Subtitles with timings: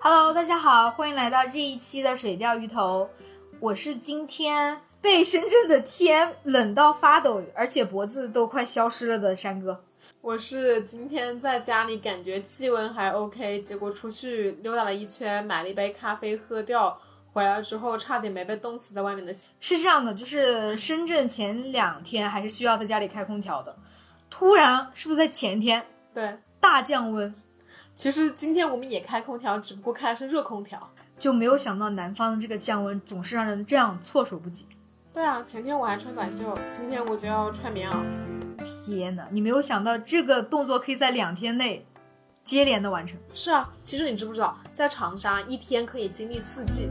[0.00, 3.10] Hello，大家好，欢迎来到这一期的水钓鱼头。
[3.58, 9.82] 我是今天被深圳的天冷到发抖，而且脖子都快消失了的山哥。
[10.20, 16.96] 我是今天在家里感觉气温还 OK，结果出去溜达了一圈，买了一杯咖啡喝掉，
[17.32, 19.34] 回来之后差点没被冻死在外面的。
[19.58, 23.76] 是这样的，就是深圳前两天还是需要在家里开空调的，
[24.30, 25.84] 突然是不是在前天
[26.14, 27.34] 对，大降温？
[27.98, 30.88] 其实今天我们也开空调，只不过开的是热空调。
[31.18, 34.64] 就没有想到南方的这个降温总是让人这样措手不及。
[35.12, 37.96] 对啊，前天我还穿短袖，今天我就要穿棉袄。
[38.86, 41.84] 天呐，你没有想到这个动作可以在两天内
[42.44, 43.18] 接连的完成。
[43.34, 46.88] 是啊，其实你知不知道，在长沙一天可以经历四季。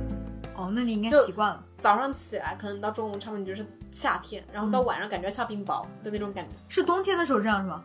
[0.58, 1.64] 哦，那你应该习惯了。
[1.80, 6.54] 早上起来可能到中午差不多就是夏天，然后到晚上感觉要下冰雹的那种感觉。
[6.68, 7.82] 是冬天的时候这样是吗？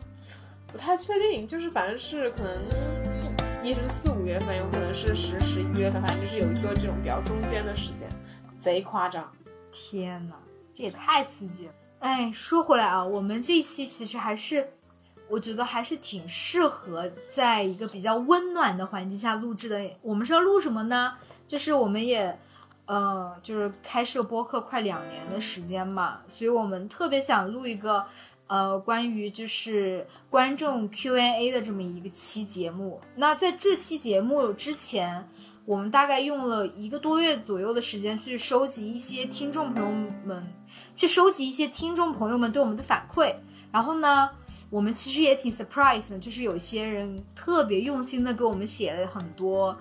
[0.69, 3.02] 不太确定，就是反正是可能
[3.61, 8.09] 一是四五月份，有可能是十十一月份，反正就是有一个这种比较中间的时间，
[8.59, 9.29] 贼夸张。
[9.71, 10.35] 天呐，
[10.73, 11.73] 这也太刺激了！
[11.99, 14.69] 哎，说回来啊，我们这一期其实还是，
[15.29, 19.91] 我觉得还是挺适合在一个比较温暖的环境下录制的。
[20.01, 21.13] 我们是要录什么呢？
[21.47, 22.37] 就是我们也，
[22.85, 28.05] 呃，就是开设播客快两年的时间嘛，所以我们特别想录一个，
[28.47, 33.01] 呃，关于就是观众 Q&A 的这么一个期节目。
[33.15, 35.27] 那在这期节目之前，
[35.65, 40.45] 我们大概用了一个多月左右的时间去收集一些听众朋友们，
[40.95, 43.33] 去收集一些听众朋友们对我们的反馈。
[43.71, 44.29] 然后呢，
[44.69, 49.75] 我们其实也挺 surprise 的，就是有些人特别用心的给我们写了很多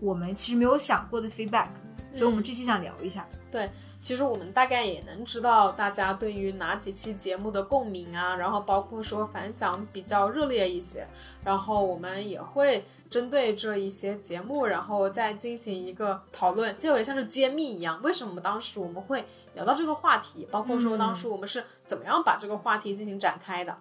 [0.00, 1.68] 我们其实没有想过的 feedback，
[2.12, 3.26] 所以我们这期想聊一下。
[3.50, 11.06] 对，其实我们大概也能知道大家对于哪几期节目的共鸣啊，然后包括说反响比较热烈一些，
[11.44, 19.24] 然后我们也会针对这一些节目，然后再进行一个讨论，就有点像是揭秘一样，为什么当时我们会
[19.54, 23.76] 聊到这个话题，包括说当时我们是怎么样把这个话题进行展开的。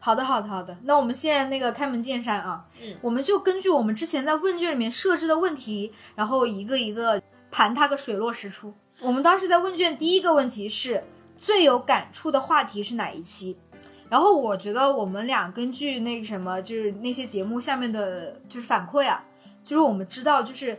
[0.00, 0.76] 好的，好的，好的。
[0.84, 8.74] 那我们现在那个开门见山啊，嗯我们就根据我们之前在问卷里面设置的问题，然后一个一个盘它个水落石出。
[9.00, 11.04] 我们当时在问卷第一个问题是
[11.36, 13.56] 最有感触的话题是哪一期？
[14.08, 19.24] 然后我觉得我们俩根据那个什么，就是那些节目下面的就是反馈啊，
[19.62, 20.76] 就是我们知道就是，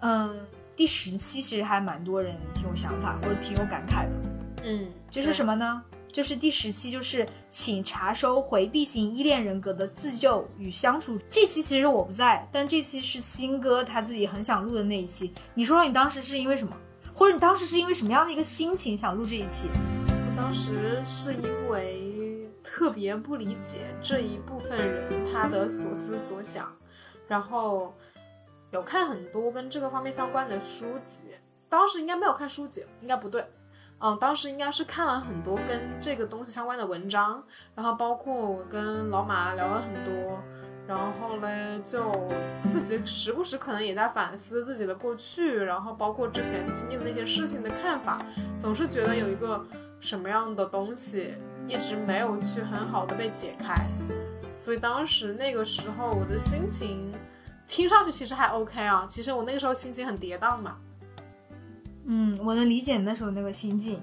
[0.00, 0.40] 嗯，
[0.74, 4.10] 第十期其实还蛮多人挺有想法或者挺有感慨的。
[4.64, 5.80] 嗯，就是什么呢？
[6.10, 11.16] 就是第十期，就是请查收回避型依恋人格的自救与相处。
[11.30, 15.32] 这期其实我不在，但这期是新哥他自己很想录的那一期。
[15.54, 16.76] 你说说你当时是因为什么，
[17.14, 19.68] 或者你当时是因为什么样的一个心情想录这一期？
[20.06, 26.74] 我当时是因为特别不理解这一部分人他的所思所想，
[27.26, 27.94] 然后
[28.70, 31.20] 有看很多跟这个方面相关的书籍。
[31.68, 33.44] 当时应该没有看书籍，应该不对。
[34.02, 37.44] 嗯，当时应该是看了很多跟这个东西相关的文章，
[37.74, 40.38] 然后包括我跟老马聊了很多，
[40.90, 42.12] 然后嘞就
[42.68, 48.20] 自己时不时可能也在反思自己的过去，然后包括之前经历的那些事情的看法，
[48.58, 49.64] 总是觉得有一个
[50.00, 51.32] 什么样的东西
[51.68, 53.76] 一直没有去很好的被解开，
[54.58, 57.12] 所以当时那个时候我的心情
[57.68, 60.76] 听上去其实还 OK 啊，其实我那个时候心情很跌宕嘛。
[62.06, 64.02] 嗯，我能理解你那时候那个心境。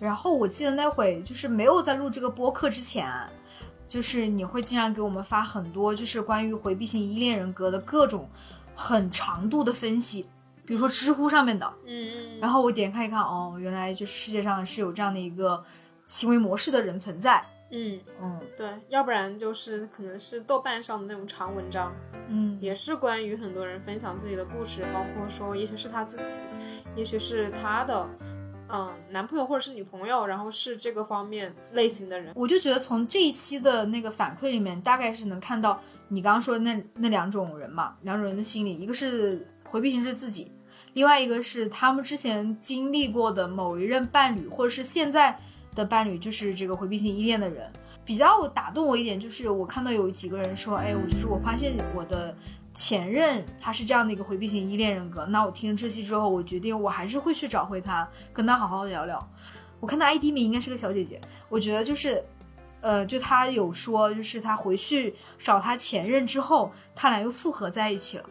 [0.00, 3.08] 然后我记得那会就是没有在录这个播客之前，
[3.86, 8.28] 就是你会经常给我们发很多就是关于回避型依恋人格的各种
[8.74, 10.28] 很长度的分析，
[10.64, 11.72] 比如说知乎上面的。
[11.86, 15.64] 嗯然后我点开一看，哦，原来就是世界上是有这样的一个
[16.08, 17.44] 行为模式的人存在。
[17.70, 21.92] 嗯，嗯对，要不然就是可能是豆瓣上的那种长文章，
[22.28, 26.44] 嗯，也是关于很多人分享自己的故事，包括说也许是他自己，
[26.94, 28.08] 也许是他的。
[28.68, 40.50] 嗯，男朋友或者是女朋友，然后是这个方面类型的人，我就觉得从这一期的那个反馈里面，大概是能看到你刚刚说的那那两种人嘛，两种人的心理，一个是回避型是自己，
[40.94, 45.38] 另外一个是他们之前经历过的某一任伴侣，或者是现在
[45.74, 47.70] 的伴侣，就是这个回避型依恋的人。
[48.04, 52.32] 比较打动我一点就是，我看到有几个人说，哎，我就是我发现我的
[52.76, 59.26] 前任他是这样的一个回避型依恋人格，那我听了这期之后，我决定我还是会去找回他，跟他好好聊聊。
[59.80, 61.18] 我看他 ID 名应该是个小姐姐，
[61.48, 62.22] 我觉得就是，
[62.82, 68.24] 呃，就他有说，就是他回去找他前任之后，他俩又复合在一起了。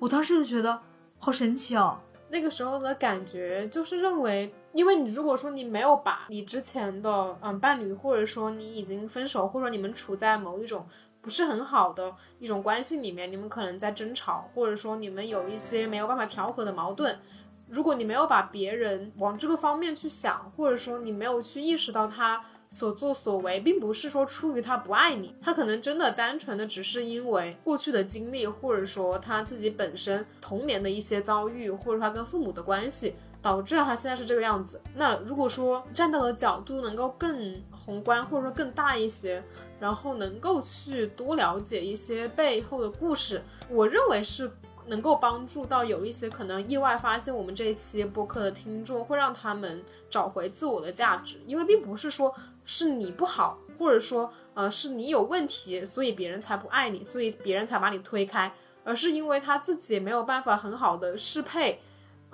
[0.00, 0.80] 我当时就觉得
[1.18, 2.00] 好神奇哦。
[2.30, 10.84] 那个时候的感觉就是认为，因为你如果说你没有把你之前的嗯伴侣，或者说你已经分手，或者说你们处在某一种
[11.24, 17.18] 不是很好的一种关系里面，你们可能在争吵，或者说你们有一些没有办法调和的矛盾。
[17.66, 33.14] 如果你没有把别人往这个方面去想，或者说你没有去意识到他所作所为，并不是说出于他不爱你，他可能真的单纯的只是因为过去的经历，或者说他自己本身童年的一些遭遇，或者他跟父母的关系。
[33.44, 34.80] 导致了他现在是这个样子。
[34.94, 39.42] 那如果说站到的角度能够更宏观，或者说更大一些，
[39.78, 44.50] 然后能够去多了解一些背后的故事，我认为是
[44.86, 51.36] 能够帮助到有一些可能意外发现我们这一期播客的听众，会让他们找回自我的价值。
[51.46, 52.34] 因为并不是说
[52.64, 58.54] 是你不好，或者说呃是你有问题，所以别人才不爱你，所以别人才把你推开，
[58.84, 61.80] 而是因为他自己没有办法很好的适配。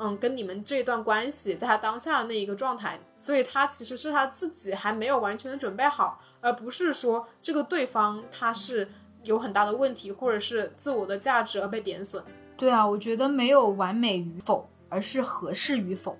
[0.02, 8.88] 嗯，跟你们这段关系，在他当下的那一个状态，所以他其实是他自己还没有完全的准备好，而不是说这个对方他是
[9.24, 12.24] 有很大的问题，或者是自我的价值而被贬损。
[12.56, 16.16] 对啊，我觉得没有完美与否，而是合适与否，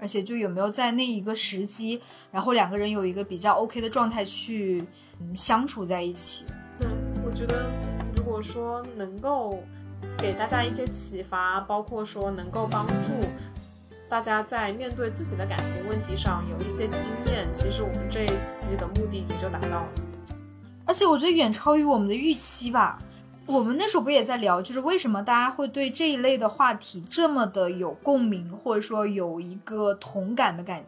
[0.00, 4.86] 而且就有没有在那一个时机，然后两个人有一个比较 OK 的状态去
[5.18, 6.44] 嗯相处在一起。
[6.78, 6.88] 对，
[7.26, 7.68] 我觉得
[8.16, 9.64] 如果说能够。
[10.18, 13.12] 给大家一些启发，包括说能够帮助
[14.08, 17.48] 大家在面对自己的感情问题上有一些经验。
[17.52, 19.88] 其实我们这一期的目的也就达到了，
[20.84, 22.98] 而且我觉得远超于我们的预期吧。
[23.46, 30.84] 我们那时候不也在聊，就是为什么大家会对这一类的话题这么的有共鸣，或者说有一个同感的感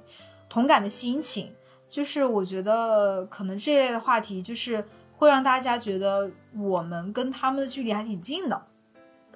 [0.49, 1.51] 同感的心情。
[1.91, 4.85] 就是我觉得可能这一类的话题，就是
[5.17, 8.63] 会让大家觉得我们跟他们的距离还挺近的。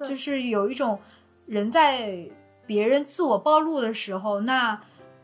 [0.03, 0.99] 就是有一种
[1.45, 2.27] 人在
[2.65, 4.79] 别人自我暴露的时候，那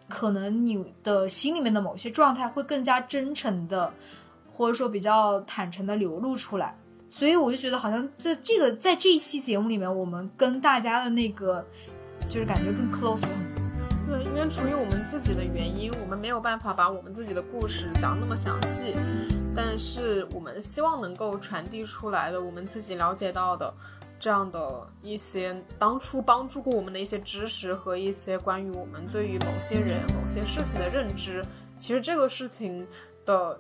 [0.08, 3.92] 可能你的心里面的某些状态会更加真诚的，
[4.56, 6.76] 或者说比较坦诚的流露出来。
[7.10, 11.64] 所以我就觉得，好像在这个在这一期节目里面，我们跟大家的那个
[12.28, 13.30] 就是感觉更 close 了。
[14.08, 18.96] 对，因为出于我们自己的原因，我们没有办法把我们自己的故事讲那么详细，
[19.56, 23.74] 但是我们希望能够传递出来的，我们自己了解到的。
[24.24, 31.44] 这样的一些当初帮助过我们的一些知识和一些关于我们对于某些人、某些事情的认知，
[31.78, 32.88] 其实这个事情
[33.26, 33.60] 的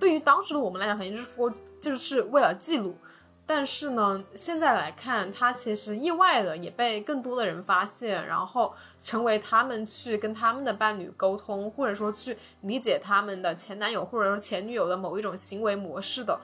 [0.00, 2.96] 对于当时的我们来讲，肯定是说就是为了记录。
[3.44, 8.72] 但是呢，现在来看，它其实意外的也被更多的人发现，然后
[9.02, 16.40] 成为他们去跟他们的伴侣沟通，或者说去理解他们的前男友或者说前女友的某一种行为模式的。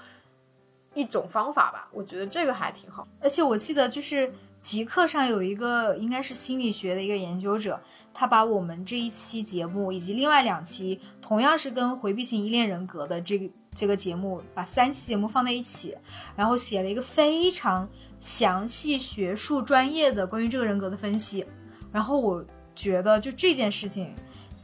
[0.94, 3.06] 一种方法吧，我觉得这个还挺好。
[3.20, 7.81] 而且我记得就是极客上有一个应该是心理学的一个研究者，
[8.12, 15.96] 他把我们这一期节目以及另外两期同样是跟回避型依恋人格的这个这个节目，把三期节目放在一起，
[16.37, 17.88] 然后写了一个非常
[18.20, 21.44] 详细、学术、专业的关于这个人格的分析。
[21.93, 22.44] 然后我
[22.75, 24.14] 觉得就这件事情，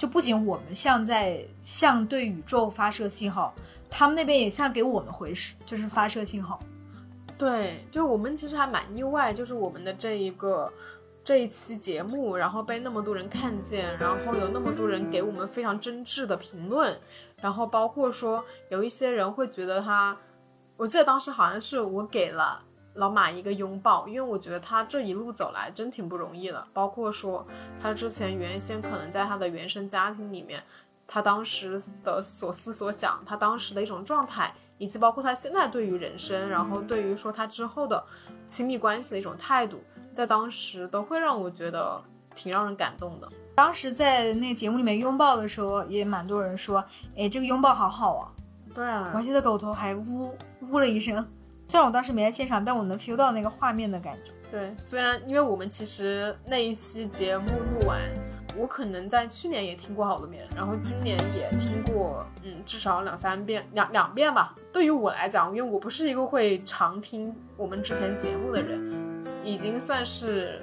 [0.01, 3.55] 就不仅我们像在向对宇宙发射信号。
[3.91, 6.59] 他们那边也像给我们回事，就是发射信号。
[7.37, 10.73] 对，就我们其实还蛮意外，就是我们的这一个
[11.23, 16.99] 这一期节目，然后被那么多人看见，然后有那么多人给我们非常真挚的评论，
[17.43, 20.17] 然后包括说有一些人会觉得他，
[20.79, 22.65] 我记得当时好像是我给了
[22.95, 27.47] 老马一个拥抱，因为我觉得他这一路走来真挺不容易的，包括说
[27.79, 30.63] 他之前原先可能在他的原生家庭里面。
[31.13, 38.01] 他当时的所思所想，他当时的一种状态，以及包括他现在对于人生，然后对于说他之后的
[38.47, 39.83] 亲密关系的一种态度，
[40.13, 42.01] 在当时都会让我觉得
[42.33, 43.29] 挺让人感动的。
[43.57, 46.79] 当时在那节目里面拥抱的时候，也蛮多人说，
[47.17, 48.31] 哎，这个拥抱好好啊。
[48.73, 51.27] 对啊，我记得狗头还呜呜了一声，
[51.71, 54.33] 虽然我当时没在现场，但我能 feel 到那个画面的感觉。
[54.51, 58.01] 对，虽然因为我们其实那一期节目录完。
[58.57, 64.57] 我可能在去年也听过好多遍，然后今年也听过，嗯，至少两三遍，两两遍吧。
[64.73, 70.61] 对于我来讲，因为我不是一个会常听我们之前节目的人，已经算是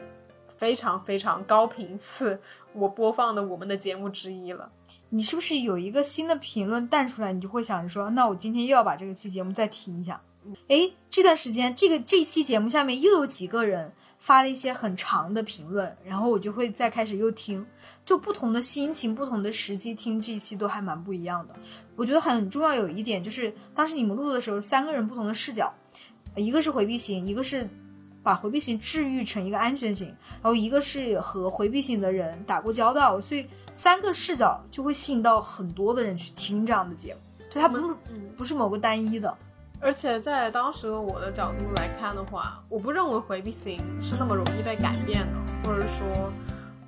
[0.49, 2.39] 非常非常高频次
[2.73, 4.69] 我播放的我们的节目之一了。
[5.09, 10.21] 你是不是有一个新的评论弹出来，你就会想着说，那我今天又要把这个期节目再听一下？
[10.67, 13.93] 哎，这段时间这个这期节目下面又有几个人。
[14.19, 17.65] 发了一些很长的评论，然后我就会再开始又听，
[18.03, 21.55] 就不同的心情、不同的时机听这一期都还蛮不一样的。
[21.95, 25.71] 我觉得很重要有一点就是，当时你们录的时候，三个人不同的视角，
[26.35, 27.69] 一个是回避型，一个是
[28.23, 37.95] 把回避型治愈成一个安全型，然后一个是和回避型的人打过交道，所以三个视角就会吸引到很多的人去听这样的节目，就它不是
[38.35, 39.37] 不是某个单一的。
[39.79, 46.31] 而且在当时的我的角度来看的话，我不认为回避型是那么容易被改变的，或者说，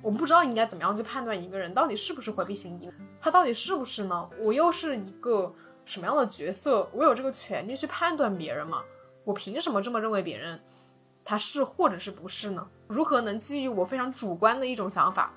[0.02, 4.28] 我不知道应该怎么样去判断一个人到底是不是回避型，他到底是不是呢？
[4.40, 5.54] 我又是一个
[5.84, 6.88] 什么样的角色？
[6.92, 8.82] 我有这个权利去判断别人吗？
[9.24, 10.60] 我凭什么这么认为别人
[11.24, 12.66] 他是或者是不是呢？
[12.88, 15.32] 如何能基于我非常主观的一种想法？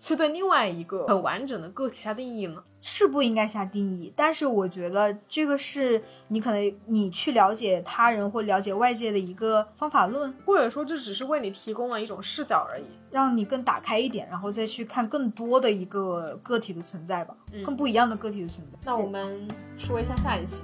[0.00, 2.62] 去对另外一个很完整的个体下定义呢？
[2.80, 18.72] 是不应该下定义，但是我觉得这个是你可能你去了解他人或了解外界的一个方法论，或者说这只是为你提供了一种视角而已，让你更打开一点，然后再去看更多的一个个体的存在吧，嗯更不一样的个体的存在。
[18.84, 20.62] 那我们说一下下一期，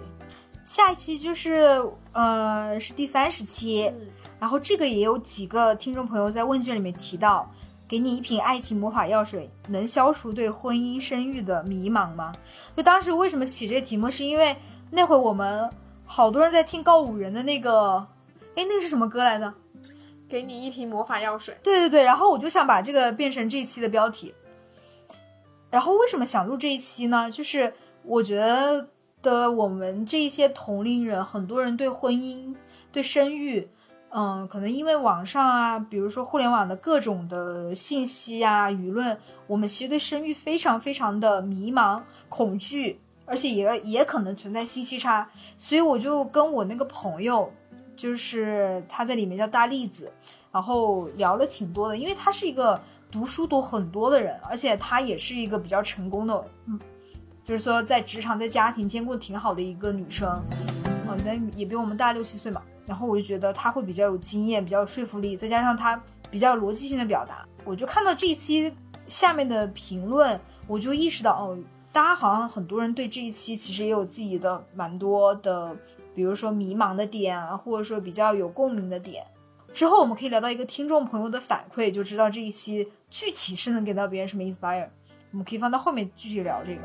[0.64, 4.06] 下一期就是呃是第三十期，嗯
[4.38, 7.50] 然后这个也有几个听众朋友在问卷里面提到，
[7.86, 12.32] 给你一瓶爱情魔法药水，能消除对婚姻生育的迷茫吗？
[12.76, 14.56] 就当时为什么起这个题目，是因为
[14.90, 15.70] 那会我们
[16.04, 18.06] 好多人在听告五人的那个，
[18.56, 19.52] 哎，那个是什么歌来着？
[20.26, 24.34] 给你一瓶魔法药水，对对对，然后我就想把这个变成这一期的标题。
[25.70, 27.30] 然后为什么想录这一期呢？
[27.30, 27.74] 就是
[28.04, 28.40] 我觉
[29.22, 32.54] 得我们这一些同龄人，很多人对婚姻、
[32.90, 33.68] 对生育，
[34.16, 39.18] 嗯，可能因为网上啊，比如说互联网的各种的信息啊、舆论，
[39.48, 45.28] 我们其实对生育非常非常的迷茫、恐惧，而且也也可能存在信息差。
[45.58, 47.52] 所以我就跟我那个朋友，
[47.96, 50.12] 就是他在里面叫大栗子，
[50.52, 52.80] 然后聊了挺多的，因为他是一个
[53.10, 56.78] 读书读很多的人，而且他也是一个比较成功的，嗯，
[57.44, 60.40] 就是说在职场、在家庭兼顾挺好的一个女生，
[61.08, 62.62] 嗯，那也比我们大六七岁嘛。
[62.86, 66.00] 然后我就觉得他会比较有经验，比较有说服力，再加上他
[66.30, 68.72] 比较逻辑性的表达，我就看到这一期
[69.06, 71.58] 下面的评论，我就意识到哦，
[71.92, 75.74] 大家好像很多人对这一期其实也有自己的蛮多的，
[76.14, 79.24] 比如说迷茫的点啊，或者说比较有共鸣的点。
[79.72, 84.88] 之后我们可以聊到一个听众朋友的反馈，就知道这一期具体是能给到别人什么 inspire。
[85.32, 86.80] 我们可以放到后面具体聊这个。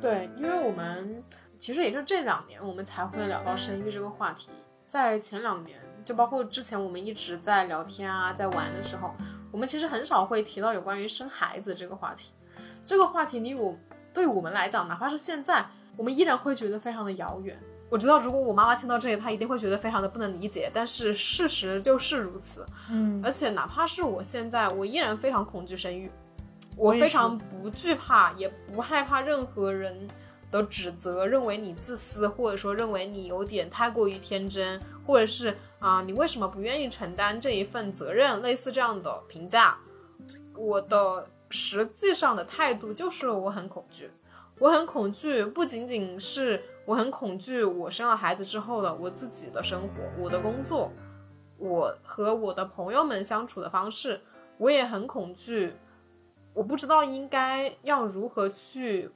[0.00, 1.20] 对，因为我们
[1.58, 4.50] 其实也就这两年，我们才会聊到生育这个话题。
[4.88, 9.14] 在前两年，就包括之前我们一直在聊天啊，在玩的时候，
[9.52, 12.32] 我们其实很少会提到有关于生孩子这个话题。
[12.86, 13.76] 这个话题离我
[14.14, 15.64] 对我们来讲，哪怕是现在，
[15.94, 17.56] 我们依然会觉得非常的遥远。
[17.90, 22.66] 我知道，如果我妈妈听到这里，她一定会觉得非常的不能理解，但是事实就是如此。
[22.90, 26.10] 嗯而且哪怕是我现在，我依然非常恐惧生育，
[26.76, 30.08] 我非常不惧怕，也不害怕任何人
[30.50, 39.78] 的指责，认为你自私，或者说认为你有点太过于天真，或者是啊、你为什么不愿意承担这一份责任，类似这样的评价。
[40.56, 44.10] 我的实际上的态度就是我很恐惧，
[44.58, 49.88] 我很恐惧，不仅仅是我很恐惧我生了孩子之后的我自己的生活，
[50.18, 50.90] 我的工作，
[51.58, 54.20] 我和我的朋友们相处的方式，
[54.56, 55.76] 我也很恐惧，
[56.52, 59.08] 我不知道应该要如何去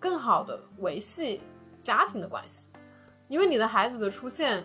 [0.00, 1.40] 更好的维系
[1.80, 2.68] 家庭的关系，
[3.28, 4.64] 因为你的孩子的出现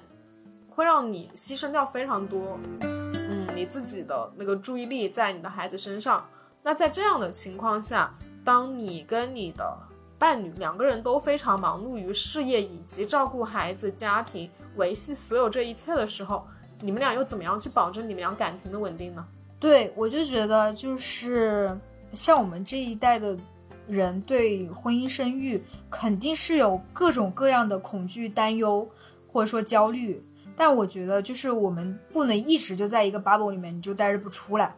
[0.70, 6.26] 会让你牺牲掉非常多，嗯，你自己的那个注意力在你的孩子身上。
[6.64, 8.12] 那在这样的情况下，
[8.44, 9.78] 当你跟你的
[10.18, 16.48] 伴侣两个人都非常忙碌于事业以及照顾孩子、家庭、维系所有这一切的时候，
[16.80, 19.24] 你们俩又怎么样去保证你们俩感情的稳定呢？
[19.60, 21.78] 对，我就觉得就是
[22.14, 23.38] 像我们这一代的
[23.88, 28.90] 人，对婚姻生育肯定是有各种各样的恐惧、担忧，
[29.32, 30.24] 或者说焦虑。
[30.56, 34.76] 但我觉得，就是我们不能一直就在一个 bubble 里面，你就待着不出来。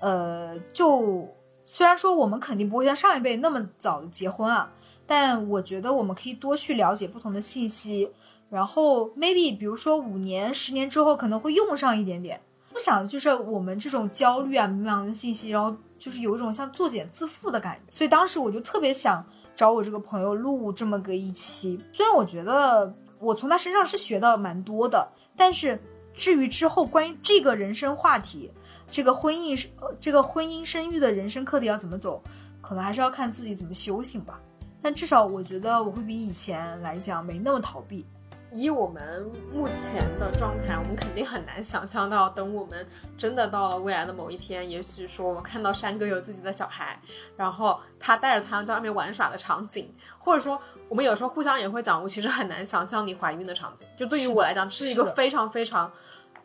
[0.00, 1.28] 呃，就
[1.62, 4.72] 虽然说我们肯定不会像上一辈那么早的结婚啊，
[5.06, 8.10] 但我觉得我们可以多去了解不同的信息，
[8.48, 12.40] 然后 maybe 比如说五年、十年之后可能会用上一点点。
[12.72, 17.92] 不想就是我们这种焦虑啊、迷茫的信息，然后就是有一种像作茧自缚的感觉。
[17.92, 21.78] 所以当时我就特别想找我这个朋友录这么个一期。
[21.92, 25.78] 虽然我觉得我从他身上是学到蛮多的，但是
[26.14, 28.50] 至于之后关于这个人生话题，
[28.90, 32.22] 这个婚姻呃这个婚姻生育的人生课题要怎么走，
[32.60, 34.40] 可能还是要看自己怎么修行吧。
[34.82, 38.06] 但至少我觉得我会比以前来讲没那么逃避。
[38.52, 47.00] 以我们目前的状态，我们肯定很难想象到，等我们真的到了未来的某一天，也许说我们看到山哥有自己的小孩，
[47.36, 53.86] 然后他带着他们在外面玩耍的场景，或者说我们有时候互相也会讲，我其实很难想象你怀孕的场景。
[53.96, 55.90] 就对于我来讲，是一个非常非常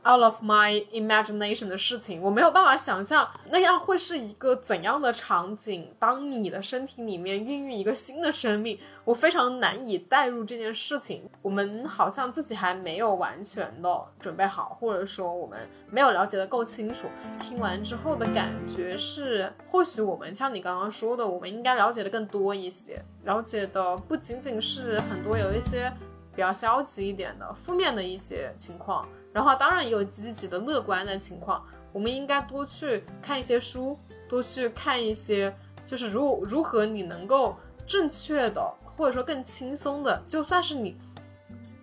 [0.07, 5.91] out of my imagination 的事情，我没有办法想象那样会是一个怎样的场景。
[5.99, 11.27] 当你的身体里面孕育一个新的生命，我非常难以代入这件事情。
[11.41, 15.59] 我们好像自己还没有完全的准备好，或者说我们
[15.89, 17.07] 没有了解的够清楚。
[17.39, 25.91] 听完之后的感觉是，或许我们像你刚刚说的，我们应该了解的更多一些，了解的不仅仅是很多有一些
[26.35, 29.07] 比较消极一点的、负面的一些情况。
[29.35, 31.61] 然后当然也有积极的、乐观的情况，
[31.91, 33.99] 我们应该多去看一些书，
[34.29, 35.53] 多去看一些，
[35.85, 37.53] 就是如如何你能够
[37.85, 40.95] 正确的，或者说更轻松的，就算是你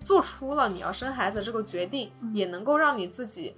[0.01, 3.55] 做出了你要生孩子这个决定，也能够让你自己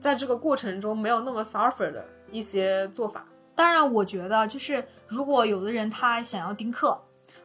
[0.00, 3.26] 在这个过程中没有那么 suffer 的一些做法。
[3.56, 6.96] 当然，我觉得就是如果有的人他想要丁克，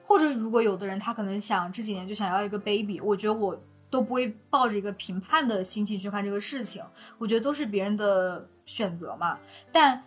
[0.03, 3.59] 或者如果有的人他可能想这几年就想要一个 baby，我觉得我。
[3.89, 6.83] 都不会抱着一个评判的心情去看这个事情，
[7.17, 9.37] 我觉得都是别人的选择嘛。
[9.71, 10.03] 但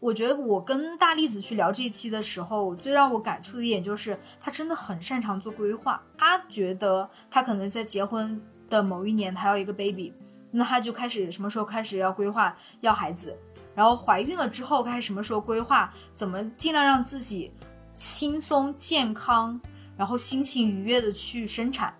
[0.00, 6.00] 我觉得我跟大栗子去聊这一期的时候，最让我感触的一点就是，他真的很擅长做规划。
[6.16, 10.12] 他觉得他可能在结婚的某一年他要一个 baby，
[10.52, 13.36] 那他就开始什么时候开始要规划要孩子，
[13.74, 17.50] 然后怀孕了之后开始什么时候规划怎么尽量让自己
[17.96, 19.60] 轻松健康，
[19.96, 21.92] 然后心情愉悦的去生产。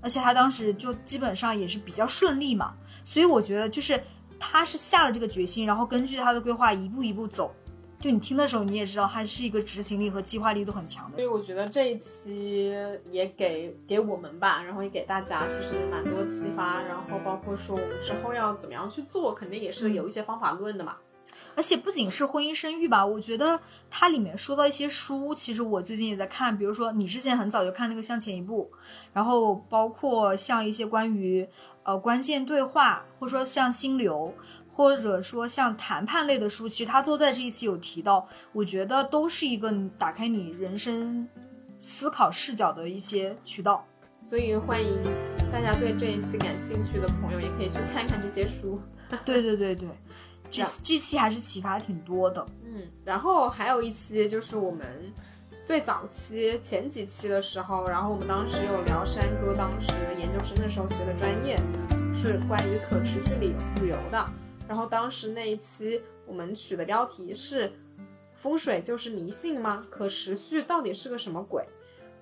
[0.00, 2.74] 而且他当时就基本上也是比较顺利嘛，
[3.04, 4.00] 所以我觉得就是
[4.38, 7.54] 他是下了这个决心，然后根据他的规划一步一步走。
[7.98, 11.16] 就你听的时候，你也知道他是一个执行力和计划力都很强的。
[11.16, 12.74] 所以我觉得这一期
[13.10, 20.96] 也给给我们吧，然后也给大家其实蛮多启发，然后包括说我们之后要怎么样去做，肯定也是有一些方法论的嘛。
[21.56, 23.58] 而且不仅是婚姻生育吧，我觉得
[23.90, 28.70] 它里面说到一些书，其实我最近也在看，比如说你之前很早就看那个《向前一步》，
[29.14, 31.48] 然后包括像一些关于
[31.82, 34.34] 呃关键对话，或者说像心流，
[34.70, 41.26] 或者说像谈判类的书，其实它都在这一期有提到，我觉得都是一个打开你人生
[41.80, 43.82] 思考视角的一些渠道。
[44.20, 45.02] 所以欢迎
[45.50, 48.78] 大家对这一期感兴趣的朋友，也可以去看看这些书。
[49.24, 49.88] 对对对对。
[50.50, 55.12] 这这期还是启发挺多的，嗯，然后还有一期就是我们
[55.66, 61.56] 最早期前几期的时候，然后我们当时有聊山哥当时研究生的时候学的专业
[62.14, 64.24] 是关于可持续旅旅游的，
[64.68, 67.72] 然后当时那一期我们取的标题是
[68.34, 69.84] 风水就是迷信吗？
[69.90, 71.64] 可持续到底是个什么鬼？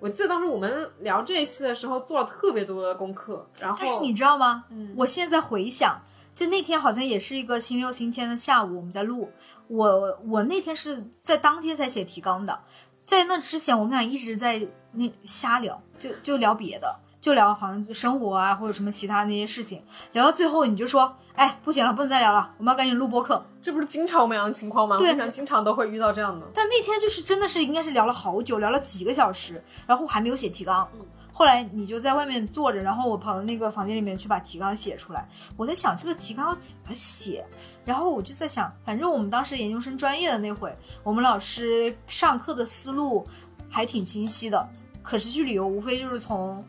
[0.00, 4.64] 我记得当时我们聊这一期的时候做了特别多的功课，然后但是你知道吗？
[4.70, 6.00] 嗯，我现在回想。
[6.34, 9.30] 就那天好像也是一个星期六星期天的下午，我们在录。
[9.68, 12.60] 我我那天是在当天才写提纲的，
[13.06, 19.82] 在那之前我们俩一直在那瞎聊，就就聊别的，就聊好像生活啊或者什么其他那些事情。
[20.12, 23.42] 聊到最后你就说，哎，不行了，不能再聊了，我们要赶紧录播课。
[23.62, 24.98] 这不是经常我们俩的情况吗？
[24.98, 26.46] 对，经常都会遇到这样的。
[26.52, 30.86] 但那天就是真的是应该是聊了好久，聊了几个小时，然后还没有写提纲。
[30.94, 31.00] 嗯。
[31.36, 35.28] 后来你就在外面坐着，然后我跑到那个房间里面去把提纲写出来。
[35.56, 37.44] 我在想这个提纲要怎么写，
[37.84, 43.26] 然后我就在想，反正我们当时研究生专业的那会，我们老师上课的思路
[43.68, 44.68] 还挺清晰的。
[45.02, 46.64] 可持续旅游无非就是从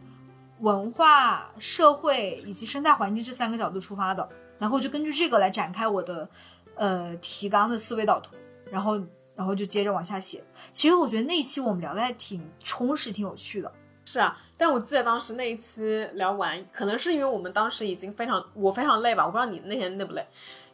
[0.61, 6.27] 文化、社会以及生态环境这三个角度出发的，然后就根据这个来展开我的
[6.73, 8.35] 呃提纲的思维导图，
[8.71, 8.99] 然后
[9.35, 10.43] 然后就接着往下写。
[10.71, 13.71] 其实我觉得那期我们聊的还挺充实、挺有趣的。
[14.05, 20.25] 是啊，但我记得当时那一期聊完，可能是因为我们当时已经非常我非常累吧，我不知道你那天累不累，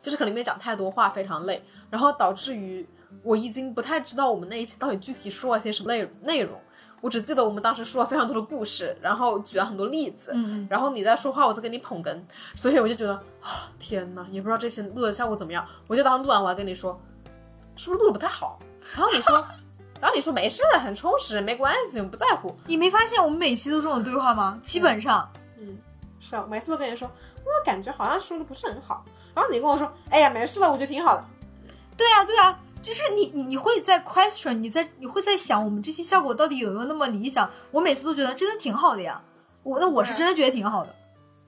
[0.01, 2.85] 就是可能没讲太多话，非常累，然后导致于
[3.23, 6.59] 我已经不太知道我们那一期到底具体说了些什么内内容，
[6.99, 12.19] 我只记得我们当时说了非常多的故事，然后举了很多例子，嗯，然后你在说话，我在给你捧哏，
[12.55, 17.01] 所以我就觉得啊，天呐，也不知道这些录的效果怎么样，我就当时录完我还跟你说，
[17.77, 18.59] 是不是录的不太好，
[18.93, 19.47] 然后你说。
[20.01, 22.53] 然后你说没事，很充实，没关系，我不在乎。
[22.65, 24.59] 你没发现我们每期都这种对话吗？
[24.63, 25.77] 基本上，嗯，
[26.19, 27.07] 是啊，每次都跟你说，
[27.45, 29.05] 我感觉好像说的不是很好。
[29.35, 31.23] 然后你跟我说，哎呀，没事了，我觉得挺好的。
[31.95, 37.47] 对啊，对啊，就是你，你你会在 question，你在你会在想，我们这期效果到底有没有那么理想？
[37.69, 39.21] 我每次都觉得真的挺好的呀。
[39.61, 40.95] 我那我是真的觉得挺好的。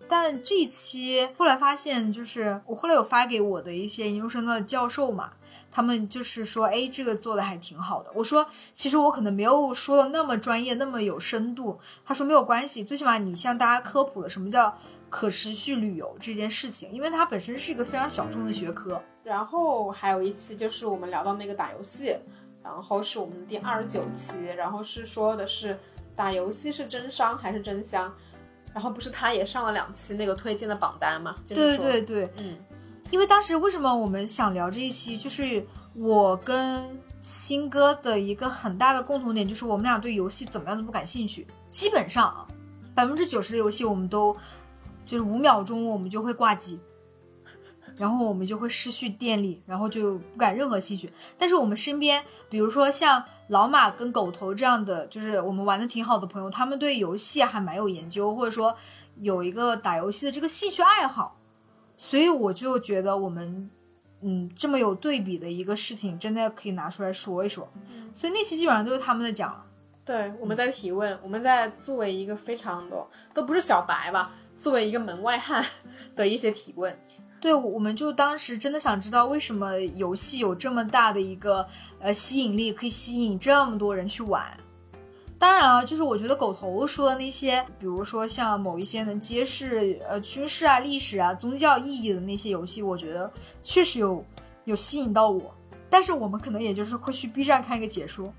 [0.08, 5.32] 但这一期后来发现，就是我后来有发给我的一些研究生的教授嘛。
[5.74, 8.12] 他们就是说，哎，这个做的还挺好的。
[8.14, 11.80] 我说，其实我可能没有说的那么专业，那么有深度。
[12.06, 14.78] 他说没有关系，最起码你向大家科普了什么叫
[15.10, 19.02] 可持续旅游这件事情，因为它本身是一个非常小众的学科。
[19.24, 22.16] 然后还有一期就是我们聊到那个打游戏，
[22.64, 25.80] 然后是我们第二十九期，然后是说的是
[26.16, 28.14] 打游戏是真伤还是真香。
[28.74, 31.36] 然后不是他也上了两期那个推荐的榜单嘛？
[31.46, 32.58] 就是对说对对，嗯
[33.14, 41.46] 因为当时为什么我们想聊这一期，就是我跟新哥的一个很大的共同点，就是我们俩对游戏怎么样都不感兴趣。
[41.68, 42.48] 基本上啊，
[42.96, 44.36] 百分之九十的游戏我们都
[45.06, 46.80] 就是五秒钟我们就会挂机，
[47.98, 51.14] 然后我们就会失去电力，然后就不感任何兴趣。
[51.38, 58.76] 但是我们身边，比如说像老马跟狗头这样的，就是我们玩的挺好的朋友，他们对游戏还蛮有研究，或者说
[59.22, 61.38] 有一个打游戏的这个兴趣爱好。
[62.10, 63.70] 所以我就觉得我们，
[64.22, 67.68] 嗯，这么有对比的一个事情，真的可以拿出来说一说。
[68.14, 69.66] 所以那期基本上都是他们在讲了。
[70.06, 75.66] 对，我们在提问，我们在作为一个非常的都不是小白吧，作为一个门外汉
[76.16, 76.96] 的一些提问。
[77.40, 81.66] 对，我们就当时真的想知道为什么游戏有这么大的一个
[82.00, 84.56] 呃吸引力，可以吸引这么多人去玩。
[85.44, 93.30] 当然啊，就是我觉得狗头说的那些，比如说像某一些能揭示呃军事啊、历史啊、宗教意义的那些游戏，我觉得
[93.62, 94.26] 确实有
[94.64, 95.54] 有吸引到我。
[95.90, 98.34] 但是我们可能也就是会去 B 站看一个解说。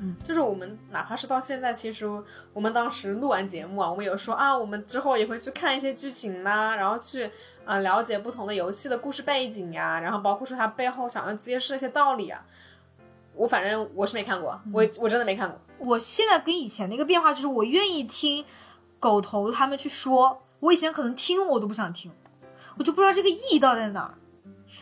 [0.00, 2.08] 嗯就是我们哪怕是到现在，其实
[2.52, 7.28] 我们当时录完节目啊，我们有说啊，我们之后也会去看一些剧情呐、然后去
[7.64, 12.46] 啊、了解不同的游戏的故事背景呀、然后包括说它背后想要揭示一些道理啊。
[13.36, 15.58] 我反正我是没看过，我我真的没看过。
[15.78, 18.44] 我现在跟以前的一个变化就是，我愿意听
[19.00, 22.10] 狗头他们去说，我以前可能听我都不想听，
[22.78, 24.14] 我就不知道这个意义到底在哪儿。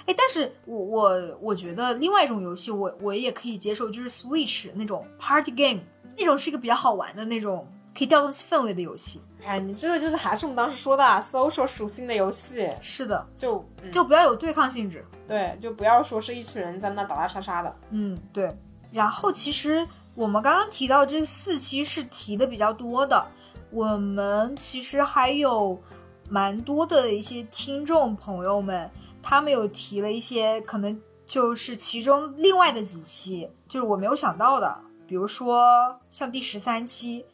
[0.05, 5.81] 哎，但是我我我觉得另外一种游戏我我也可以接受，就是 Switch 那种 Party Game，
[6.19, 9.21] 那种是一个比较好玩的那种可以调动氛围的游戏。
[9.45, 15.05] 哎，你这个就是还是我们当时说的、啊、social 属性的游戏，是的，就、嗯就不要有对抗性质。
[15.27, 17.75] 对，就不要说是一群人在那打打杀杀的。
[17.91, 18.57] 嗯，对。
[18.91, 23.27] 然后其实我们刚刚提到这四期是提的比较多的，
[23.71, 25.81] 我们其实还有
[26.29, 28.91] 蛮多的一些听众朋友们，
[29.23, 37.25] 他们有提了一些可能就是其中另外的几期，就是我没有想到的，比如说像第十三期，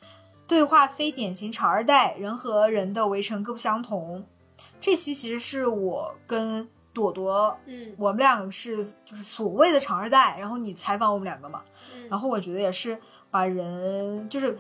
[0.48, 4.24] 对话非典型长二代，人和人的围城各不相同。
[4.80, 11.62] 这期其实是我跟朵朵嗯我们两个是就是所谓的长二代，然后你采访我们两个嘛，
[11.94, 12.98] 嗯然后我觉得也是
[13.30, 14.56] 把人就是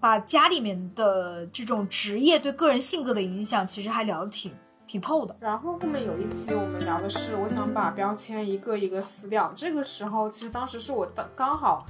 [0.00, 4.52] 把家里面的这种职业对个人性格的影响，其实还聊得挺
[4.86, 5.34] 挺透的。
[5.38, 9.52] 然后后面有一期我们聊的是，我想把标签一个一个撕掉。
[9.54, 11.86] 这个时候，其实当时是我的刚好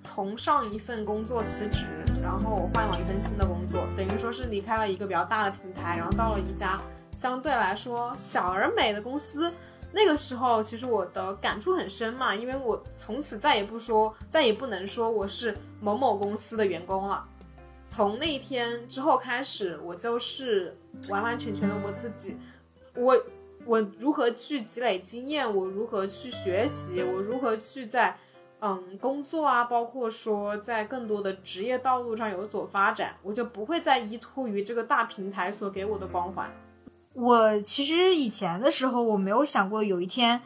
[0.00, 1.86] 从上一份工作辞职，
[2.22, 6.80] 然后我换了一份新的工作，等于说是离开了一个比较大的平台，然后到了一家
[7.12, 9.52] 相对来说小而美的公司。
[9.90, 17.26] 那个时候，其实我的感触很深嘛，因为我从此再也不说，再也不能说我是某某公司的员工了。
[17.88, 20.76] 从那一天之后开始，我就是
[21.08, 22.36] 完完全全的我自己。
[22.94, 23.16] 我
[23.64, 28.14] 我如何去积累经验，我如何去学习，我如何去在
[28.60, 36.50] 嗯工作啊，包括说在更多的职业道路上有所发展，我就不会再依托于这个大平台所给我的光环。
[37.14, 40.40] 我其实以前的时候，我没有想过有一天，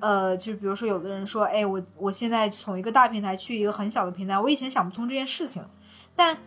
[0.00, 5.62] 呃，就比如说有的人说，哎，我我现在从一个大平台去一个很小的平台，我以前想不通这件事情，
[6.16, 6.38] 但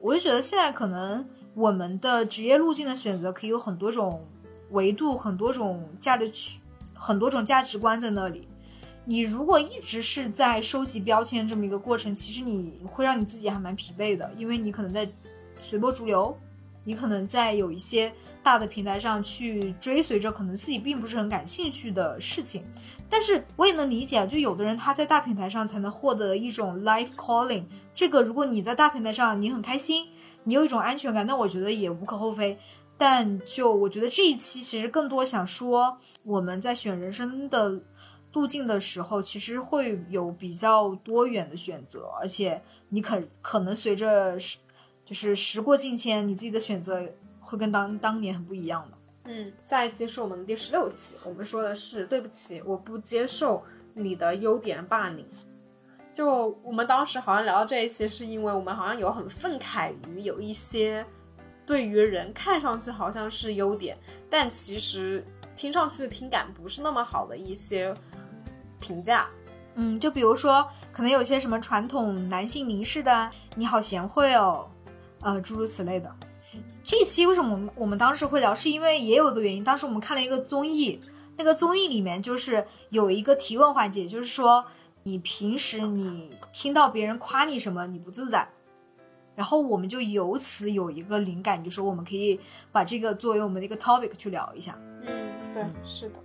[0.00, 4.22] 我就觉得现在可能我们的职业路径的选择可以有很多种
[4.70, 6.60] 维度，很多种价值取，
[6.94, 8.46] 很多种价值观在那里。
[9.08, 15.08] 你如果一直是在收集标签这么一个过程，其实你会让你自己还蛮疲惫的，因为你可能在
[15.60, 16.36] 随波逐流，
[16.82, 22.64] 你可能在有一些大的平台上去追随着可能自己并不是很感兴趣的事情。
[23.08, 27.62] 但是我也能理解，啊就有的人他在大平台上才能获得一种 life calling。
[27.94, 30.08] 这个如果你在大平台上你很开心，
[30.42, 32.58] 你有一种安全感，那我觉得也无可厚非。
[32.98, 37.80] 但就我觉得这一期其实更多想说，我们在选人生的
[38.36, 44.58] 路径的时候，其实会有比较多元的选择，而且你可可能随着时
[45.06, 47.00] 就是时过境迁，你自己的选择
[47.40, 48.98] 会跟当当年很不一样的。
[49.24, 55.24] 嗯，下一期是我们的第十六期，我们说的是对不起，我不接受你的优点霸凌。
[56.12, 61.06] 就我们当时好像聊到这一期，是因为我们好像有很愤慨于有一些
[61.64, 63.96] 对于人看上去好像是优点，
[64.28, 65.24] 但其实
[65.56, 67.96] 听上去的听感不是那么好的一些
[68.86, 69.26] 评价。
[69.74, 74.68] 嗯，就比如说，可能有些什么传统男性凝视的“你好贤惠哦”，
[75.20, 76.10] 呃，诸如此类的。
[76.82, 81.00] 这一期为什么我们我们当时会聊，是因为也有一个原因，当时我们看了一个综艺，
[81.36, 84.64] 那个综艺里面就是有一个提问环节，就是说
[85.02, 88.48] 你平时你听到别人夸你什么，你不自在，
[89.34, 92.40] 然后我们就由此有一个灵感，就说我们可以
[92.72, 94.78] 把这个作为我们的一个 topic 去聊一下。
[95.02, 96.20] 嗯，对，是的。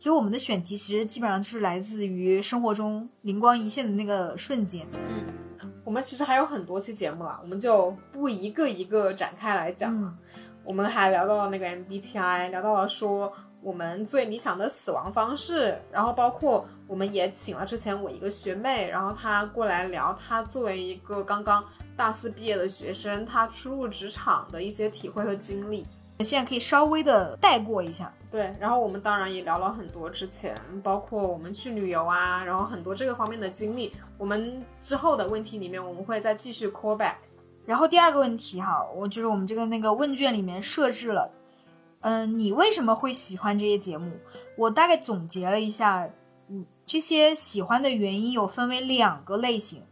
[0.00, 4.86] 所以我们的选题其实基本上就是来自于生活中灵光一现的那个瞬间。
[4.94, 10.16] 嗯，我们其实还有很多期节目了，我们就不一个一个展开来讲了。
[10.64, 21.62] 我们还聊到了那个 MBTI，聊到了说我们最理想的死亡方式，然后包括我们也请了之前我一个学妹，然后她过来聊她作为一个刚刚
[21.94, 25.86] 大四毕业的学生，她初入职场的一些体会和经历。
[26.24, 28.52] 现在可以稍微的带过一下，对。
[28.58, 33.92] 然后我们当然也聊了很多之前，包括我们去旅游啊，然后很多这个方面的经历。
[34.18, 37.14] 我们之后的问题里面，我们会再继续 call back。
[37.66, 41.30] 然后第二个问题哈，我就是我们这个那个问卷里面设置了，
[42.00, 44.12] 嗯，你为什么会喜欢这些节目？
[44.56, 46.08] 我大概总结了一下，
[46.48, 49.82] 嗯，这些喜欢的原因有分为两个类型。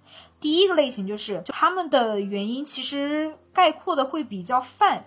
[0.40, 5.04] 第一个类型就是他们的原因其实概括的会比较泛。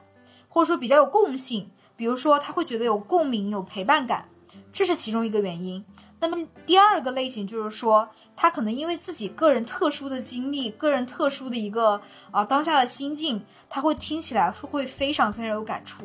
[0.54, 4.28] 或者说比较有共性，比如说他会觉得有共鸣、有陪伴感，
[4.74, 5.84] 这是其中一个原因。
[6.20, 16.04] 那么第二个类型就是说，他可能因为自己个人特殊的经历、个人特殊的一个啊当下的心境，他会听起来会会非常非常有感触。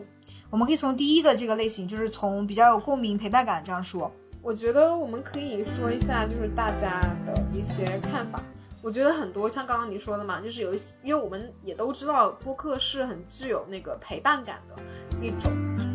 [0.48, 4.10] 我们可以从第一个这个类型，就是从比较有共鸣、陪伴感这样说。
[4.42, 8.40] 我觉得我们可以说一下，就是大家的一些看法。
[8.86, 14.80] 我觉得很多像刚刚你说的嘛，就是有一些，因为我们也都知道播客是很具有那个陪伴感的
[15.20, 15.50] 一种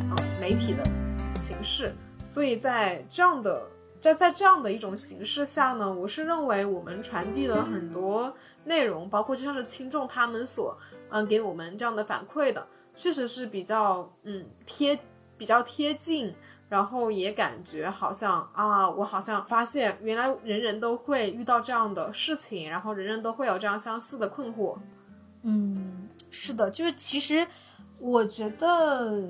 [0.09, 0.83] 啊媒体的
[1.39, 3.65] 形式，所以在这样的
[3.97, 10.77] 在在这样的一种形式下呢，我是认为我们传递的很多内容，包括就像是听众他们所
[11.11, 14.99] 嗯给我们这样的反馈的，确实是比较嗯贴
[15.37, 16.35] 比较贴近。
[16.71, 24.77] 然后也感觉好像啊，我好像发现原来人人都会遇到这样的事情，然后人人都会有这样相似的困惑。
[25.41, 27.45] 嗯，是的，就是其实
[27.99, 29.21] 我觉得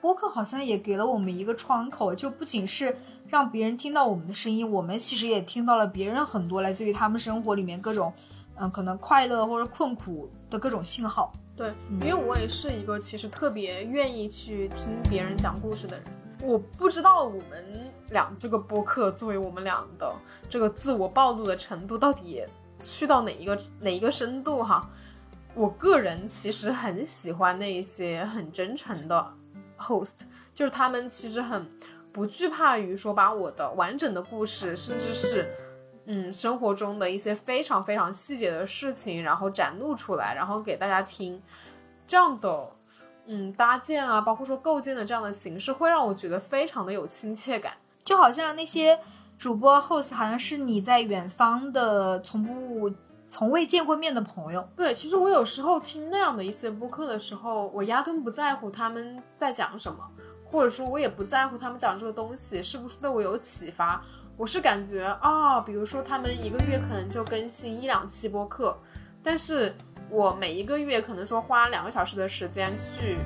[0.00, 8.12] 播客好像也给了我们一个窗口，就不仅是让别人听到我们的声音，我们其实也听到了别人很多来自于他们生活里面各种
[8.54, 11.32] 嗯可能快乐或者困苦的各种信号。
[11.56, 16.06] 对，因为我也是一个其实特别愿意去听别人讲故事的人。
[16.40, 20.14] 我不知道我们俩这个播客作为我们俩的
[20.48, 22.44] 这个自我暴露的程度到底
[22.82, 24.88] 去到哪一个哪一个深度哈。
[25.54, 29.34] 我个人其实很喜欢那一些很真诚的
[29.76, 30.20] host，
[30.54, 31.68] 就是他们其实很
[32.12, 35.52] 不惧怕于说把我的完整的故事，甚至是
[36.06, 41.42] 嗯生活中的一些非常非常细节的事情，然后展露出来，然后给大家听，
[42.06, 42.70] 这样的。
[43.30, 48.98] 嗯，搭建啊，包括说构建的这样的形式，会让我觉得非常的有亲切感，就好像那些
[49.36, 52.90] 主播 host 好像是你在远方的从不
[53.26, 54.66] 从未见过面的朋友。
[54.74, 59.98] 对，其实我有时候听那样的一些播客的时候，我压根不在乎他们在讲什么，
[60.50, 64.02] 或者说我也不在乎他们讲这个东西是不是对我有启发，
[64.38, 68.74] 我是感觉啊，比如说他们一个月可能就更新一两期播客，
[69.22, 69.76] 但是。
[70.10, 73.18] 我每一个月可能说花两个小时的时间去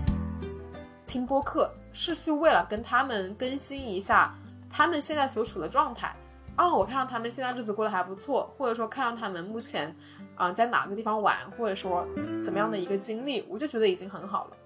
[1.06, 4.34] 听播客，是去为了跟他们更新一下
[4.68, 6.14] 他们现在所处的状态。
[6.56, 9.94] 哦，我看到他们现在日子过得还不错，或者说看到他们目前
[10.34, 12.06] 啊在哪个地方玩，或者说
[12.42, 14.56] 怎么样的一个经历，我就觉得已经很好了。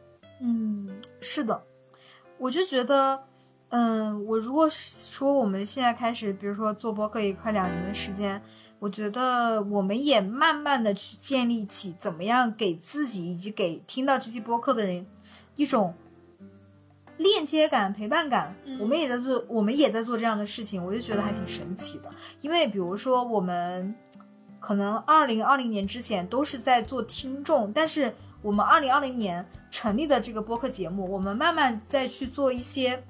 [0.41, 1.63] 嗯，是的，
[2.39, 3.23] 我就觉得，
[3.69, 8.43] 嗯，我如果说我们现在开始，比如说做播客也快两年的时间。
[8.79, 15.07] 我觉得我们也慢慢的去建立起怎么样给自己以及给听到这期播客的人
[15.57, 15.95] 一种
[17.17, 18.55] 链接感、陪伴感。
[18.79, 22.11] 我们也在做，我们也在做这样的事情，我就觉得还挺神奇的。
[22.43, 23.95] 因为比如说我们
[24.61, 33.03] 可能二零二零年之前都是在做听众，但是我们二零二零年成立的这个播客节目，我们慢慢再去做一些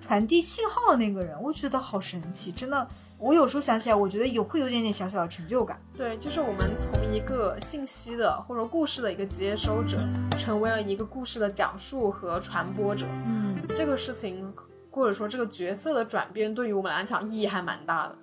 [0.00, 2.88] 传递信号的那个人，我觉得好神奇，真的。
[3.18, 5.80] 我有时候想起来，我觉得有会有点点小小的成就感。
[5.96, 9.98] 对，就是我们从一个信息的或者故事的一个接收者，
[10.38, 13.06] 成为了一个故事的讲述和传播者。
[13.24, 14.52] 嗯，这个事情
[14.90, 18.16] 或者说这个角色的转变，对于我们来讲意义还蛮大的。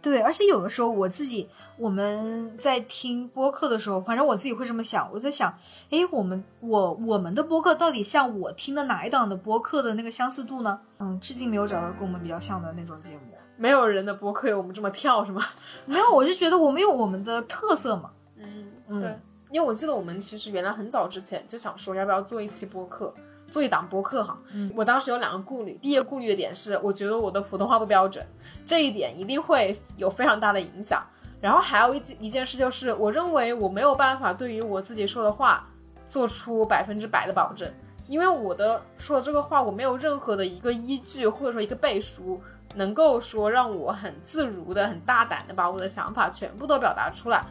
[0.00, 5.54] 对，而且有的时候我自己我们在听播客的时候，反正我自己会这么想，我在想，
[5.90, 10.80] 哎，我们我我们的播客到底像我听的哪一档的播客的那个相似度呢？
[10.98, 13.31] 嗯，至今没有找到跟我们比较像的那种节目。
[13.62, 15.40] 没有人的播客有我们这么跳是吗？
[15.86, 18.10] 没有，我就觉得我们有我们的特色嘛。
[18.36, 19.16] 嗯，对，
[19.52, 23.14] 因为我记得我们其实原来很早之前就想说要不要做一期播客，
[23.48, 24.36] 做一档播客哈。
[24.52, 28.26] 嗯，我当时有两个顾虑，第一个顾虑的点是，我觉得我的普通话不标准，
[28.66, 31.00] 这一点一定会有非常大的影响。
[31.40, 35.68] 然后还有一一件事就是，我认为我没有办法对于我自己说的话
[36.04, 37.72] 做出百分之百的保证，
[38.08, 42.42] 因为我的说的这个话我没有任何的一个依据或者说一个背书，
[42.74, 47.44] 能够说让我很自如的、很大胆的把我的想法全部都表达出来。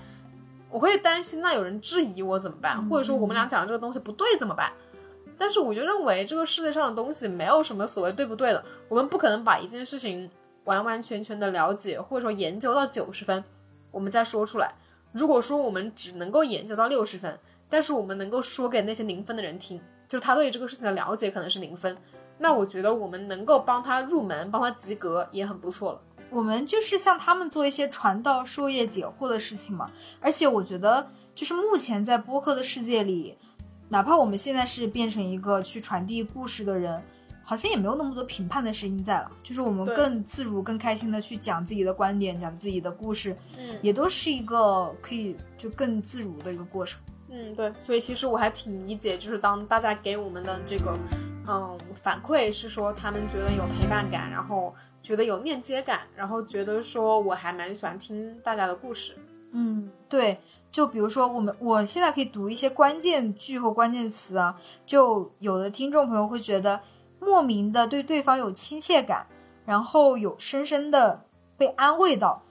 [0.69, 4.71] 我会担心那有人质疑我怎么办，或者说我们俩讲的这个东西不对怎么办？
[5.38, 10.29] 但是我就认为这个世界上的东西没有什么所谓对不对的，我们不可能把一件事情
[10.65, 13.43] 完完全全的了解或者说研究到九十分，
[13.89, 14.73] 我们再说出来。
[15.12, 17.38] 如果说我们只能够研究到六十分，
[17.69, 19.81] 但是我们能够说给那些零分的人听，
[20.12, 21.97] 就是他对这个事情的了解可能是零分，
[22.38, 26.02] 那我觉得我们能够帮他入门，帮他及格也很不错了。
[26.30, 33.38] 我们就是向他们做一些传道授业解惑的事情嘛，而且我觉得，就是目前在播客的世界里，
[33.88, 37.02] 哪怕我们现在是变成一个去传递故事的人，
[37.45, 47.00] 好像也没有那么多评判的声音在了，就是我们更自如、更开心的去讲自己的观点，讲自己的故事，嗯，也都是一个可以就更自如的一个过程。
[47.32, 50.96] 嗯，对，所以其实我还挺理解，就是当大家给我们的这个，
[51.48, 54.74] 嗯，反馈是说他们觉得有陪伴感，然后。
[55.04, 59.17] 觉得有链接感，然后觉得说我还蛮喜欢听大家的故事。
[59.52, 60.39] 嗯，对，
[60.72, 66.82] 就比如说我们，我现在可以读一些关键句或关键词啊，就有的听众朋友会觉得
[67.20, 69.26] 莫名的对对方有亲切感，
[69.65, 71.26] 然后有深深的
[71.58, 72.44] 被安慰到。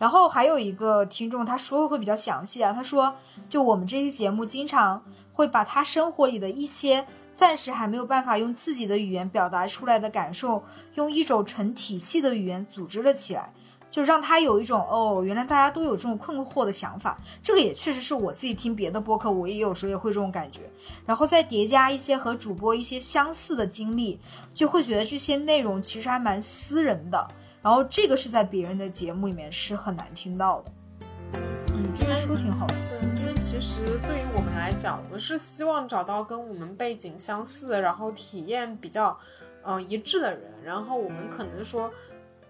[0.00, 3.14] 然后还有一个听众他说的会比较详细啊，他说
[3.48, 7.06] 就我们这期节目经常会把他生活里的一些。
[7.32, 10.62] 暂时还没有办法用自己的语言表达出来的感受，
[10.96, 13.54] 用一种成体系的语言组织了起来，
[13.90, 17.16] 就让他有一种哦，原来大家都有这种困惑的想法。
[17.42, 20.70] 这个也确实是我自己听别的播客，我也有时候也会这种感觉。
[21.06, 24.20] 然后再叠加一些和主播一些相似的经历，
[24.52, 27.26] 就会觉得这些内容其实还蛮私人的。
[27.62, 30.72] 然后这个是在别人的节目里面是很难听到的。
[31.72, 32.74] 嗯，这边说挺好的。
[33.42, 39.18] 其实对于我们来讲，我们是希望找到跟我们背景相似，然后体验比较，
[39.62, 40.52] 嗯一致的人。
[40.62, 41.90] 然后我们可能说，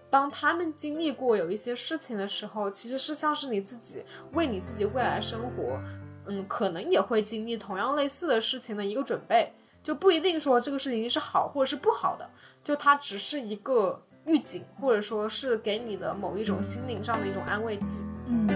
[0.09, 5.81] 当他们经历过有一些事情的时候，其实是像是你自己为你自己未来生活，
[6.25, 12.29] 嗯，可能也会经历同样类似的事情的一个准备，就不一定说这个事情是好或者是不好的，
[12.65, 18.05] 就它只是一个预警，或者说是给你的某一种心灵上的一种安慰剂。
[18.27, 18.49] 嗯，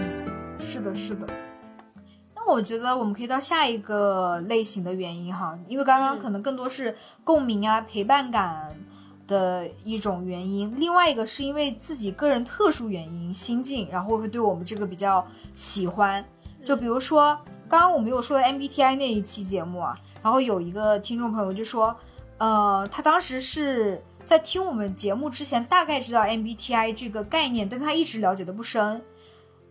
[0.58, 1.26] 是的，是的。
[2.34, 8.76] 那我觉得我们可以到下一个类型的原因哈，因为刚刚可能更多是共鸣啊、陪伴感
[9.26, 10.72] 的一种原因。
[10.78, 16.24] 另外一个是因为自己个人特殊原因、心境，然后会对我们这个比较喜欢。
[16.64, 17.36] 就比如说
[17.68, 21.96] 刚刚我们有说的 MBTI 那一期节目啊，然后有一个听众朋友就说，
[22.38, 29.00] 呃，他当时是在听我们节目之前大概知道 MBTI 这个概念，但他一直了解的不深。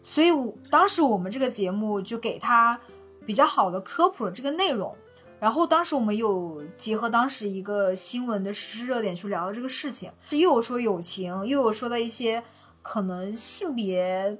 [0.02, 2.80] 所以，我当时我们这个节目就给他
[3.26, 4.96] 比较好的科普了这个内容，
[5.42, 12.42] 然后当时我们有结合当时一个新闻的时事热点去聊了这个事情，又有说友情，又有说到一些
[12.82, 14.38] 可能性别、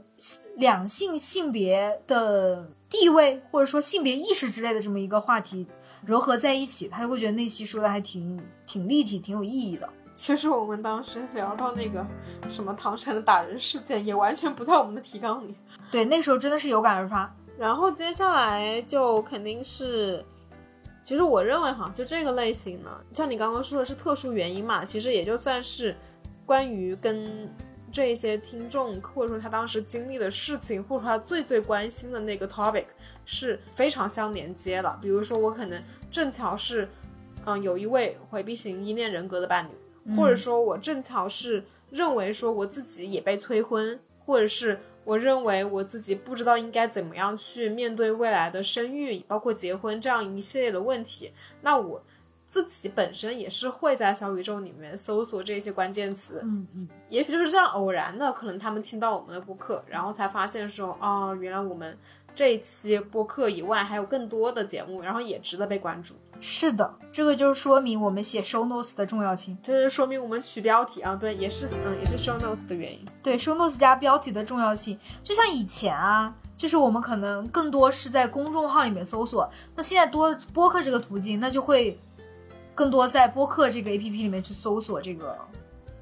[0.56, 5.68] 两性性别的地位，或者说性别意识之类的这么一个话题
[6.08, 9.90] 糅合在一起，他就会觉得那期说的还挺挺立体、挺有意义的。
[10.16, 12.04] 其实我们当时聊到那个
[12.48, 15.54] 什么唐山的打人事件，也完全不在我们的提纲里。
[15.92, 17.32] 对，那时候真的是有感而发。
[17.58, 20.24] 然后接下来就肯定是，
[21.04, 25.96] 其实我认为哈，就这个类型呢，像你刚刚说的是特殊原因嘛，其实也就算是
[26.46, 27.54] 关于跟
[27.92, 32.86] 这些听众或者说他当时经历的事情，或者他最最关心的那个 topic
[33.26, 34.98] 是非常相连接的。
[35.02, 36.88] 比如说我可能正巧是，
[37.46, 39.70] 嗯，有一位回避型依恋人格的伴侣。
[40.16, 51.32] 或者说，我正巧是认为说我自己也被催婚，或者是我认为我自己不知道应该怎么样去面对未来的生育，包括结婚这样一系列的问题。
[51.62, 52.04] 那我
[52.48, 61.98] 自己本身也是会在小宇宙里面搜索这些关键词，嗯嗯，也许就是这样偶然的，可能他们听到我们的播客，然后才发现说，哦，原来我们
[62.36, 66.14] 这一期播客以外还有更多的节目，然后也值得被关注。
[66.42, 69.58] 是的，这个就是说明我们写 show notes 的重要性。
[69.64, 73.00] 这是说明我们取标题啊，对，也是，嗯，也是 show notes 的原因。
[73.24, 81.98] 对，show notes 加标题的重要性，就像以前啊，就是我们可能更多是在公众号里面搜索，那现在多播客这个途径，那就会
[82.76, 85.38] 更多在播客这个 A P P 里面去搜索这个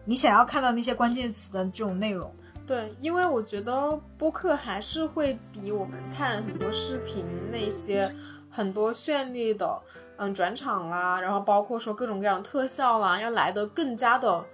[0.04, 2.34] 你想要看到那些关键词的这种内容。
[2.66, 8.14] 对，因为我觉得播客还是会比我们看很多视频那些
[8.50, 9.82] 很多绚丽的。
[10.16, 14.46] 嗯，转场啦，然后包括说各种各样的特效啦，要来的更加的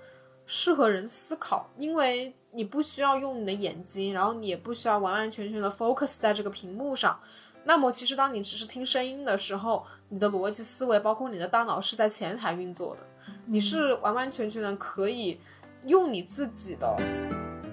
[0.45, 7.20] 适合人思考，因为你不需要用你的眼睛，然后你也不需要完完全全的 focus 在这个屏幕上。
[7.66, 13.01] 那么，其实当你只是听声音的时候，你的逻辑思维，包括你的大脑是在前台运作的，
[13.45, 15.41] 你是完完全全的可以
[15.86, 16.97] 用你自己的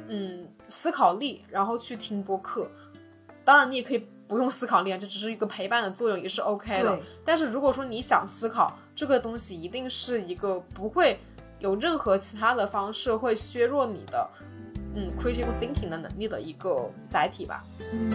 [0.08, 2.70] 嗯思考力，然后去听播客。
[3.44, 6.98] 当然，你也可以不用思考力啊，这只是一个陪伴的作用，也是 OK 的。
[7.24, 11.18] 但是如果说你想思考这个东西，一定是一个不会
[11.60, 14.28] 有任何其他的方式会削弱你的
[14.96, 17.62] 嗯 critical thinking 的能力的一个载体吧。
[17.92, 18.12] 嗯，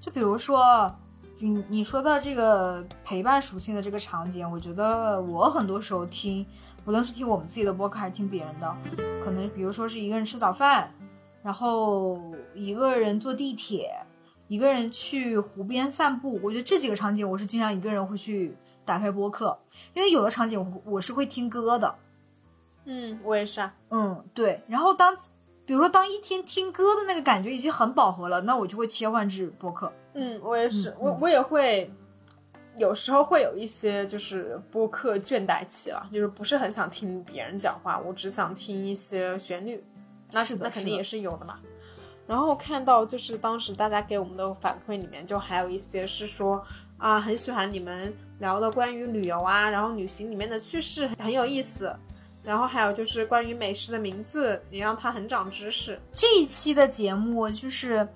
[0.00, 0.94] 就比如说，
[1.38, 6.44] 你你说到这个陪伴属性的这个场景，我觉得我很多时候听，
[6.86, 8.76] 无论是听我们自己的播客还是听别人的，
[9.24, 10.92] 可能比如说是一个人吃早饭，
[11.42, 12.20] 然后
[12.54, 13.94] 一个人坐地铁。
[14.48, 19.56] 一个人去湖边散步，我觉得这几个场景我是经常一个人会去打开播客，
[19.94, 21.94] 因为有的场景我我是会听歌的。
[22.84, 23.72] 嗯，我也是啊。
[23.90, 24.60] 嗯，对。
[24.66, 25.16] 然后当，
[25.64, 29.92] 比如说当一天听歌的那个感觉已经很饱和了，那我就会切换至播客。
[30.14, 31.88] 嗯，我也是，我我也会，
[32.80, 39.84] 有时候会有一些就是播客倦怠期了，就是不是很想听别人讲话，我只想听一些旋律。
[40.32, 41.58] 那是那肯定也是有的嘛。
[42.26, 46.64] 然后看到就是当时大家给我们的反馈里面，就还有一些是说
[46.96, 51.94] 啊，很喜欢你们聊的关于旅游啊，然后旅行里面的趣事很有意思。
[52.42, 56.00] 然后还有就是关于美食的名字，也让他很长知识。
[56.14, 58.08] 这一期的节目就是，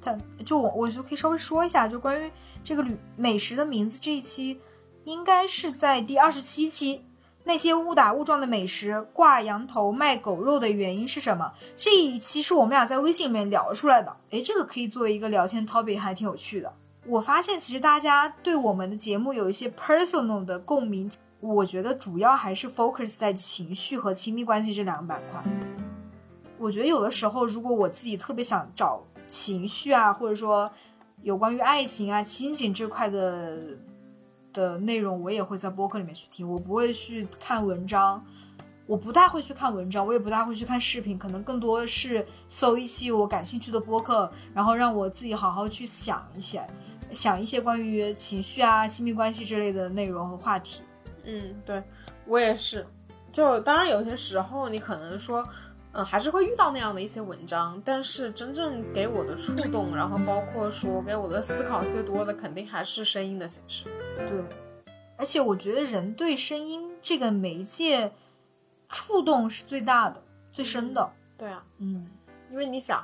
[0.00, 2.32] 他就我我就可以稍微说一下，就关于
[2.66, 4.60] 这个旅美食的名字这一期，
[5.04, 7.04] 应该是在第二十七期。
[7.44, 11.52] 那些误打误撞的美食，挂羊头卖狗肉的原因是什么？
[11.76, 14.16] 这一期是我们俩在微信里面聊出来的。
[14.30, 16.72] 诶，这个可以作为一个聊天 topic，还挺有趣的。
[17.06, 21.08] 我发现其实大家对我们的节目有一些 personal 的共鸣，
[21.38, 25.40] 我觉得主要还是 focus 在情绪和亲密关系这两个板块。
[26.58, 30.68] 我觉得有的时候，如果我自己特别想找情绪啊，或者说
[31.26, 33.58] 有关于爱情啊、亲情这块的。
[34.52, 38.24] 的内容我也会在播客里面去听，我不会去看文章，
[38.86, 46.66] 我不太会去看文章，我也不太会去看视频，可能更多是搜一些我感兴趣的播客，然后让我自己好好去想一些，
[47.12, 50.80] 想一些关于情绪啊、亲密关系之类的内容和话题。
[51.24, 51.82] 嗯，对
[52.24, 52.86] 我也是，
[53.30, 55.46] 就当然有些时候你可能说。
[55.96, 63.84] 嗯，还是会遇到那样的一些文章，但是真正给我的触动，然后包括说给我的思考最多的，肯定还是声音的形式。
[64.14, 64.44] 对，
[65.16, 68.12] 而且我觉得人对声音这个媒介
[68.90, 70.22] 触动是最大的、
[70.52, 71.10] 最深的。
[71.38, 72.06] 对啊，嗯，
[72.50, 73.02] 因为你想，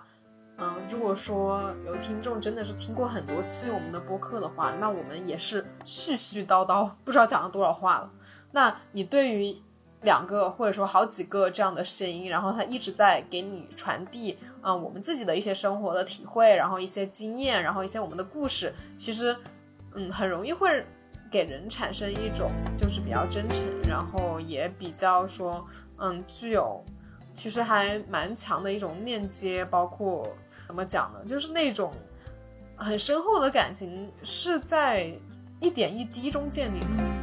[0.58, 8.12] 嗯，如果说有听众真的是听过很多期我们的播客的话，那我们也是絮絮叨叨，不知道讲了多少话了。
[8.50, 9.56] 那你对于？
[10.02, 19.36] 两个或者说好几个这样的声音，然后它一直在给你传递啊，我们自己的一些生活的体会，然后一些经验，然后一些我们的故事，其实，
[19.94, 20.84] 嗯，很容易会
[21.30, 25.64] 给人产生一种就是比较真诚，然后也比较说，
[25.98, 26.84] 嗯，具有
[27.36, 30.28] 其实还蛮强的一种链接，包括
[30.66, 31.92] 怎么讲呢，就是那种
[32.76, 35.12] 很深厚的感情是在
[35.60, 37.21] 一点一滴中建立的。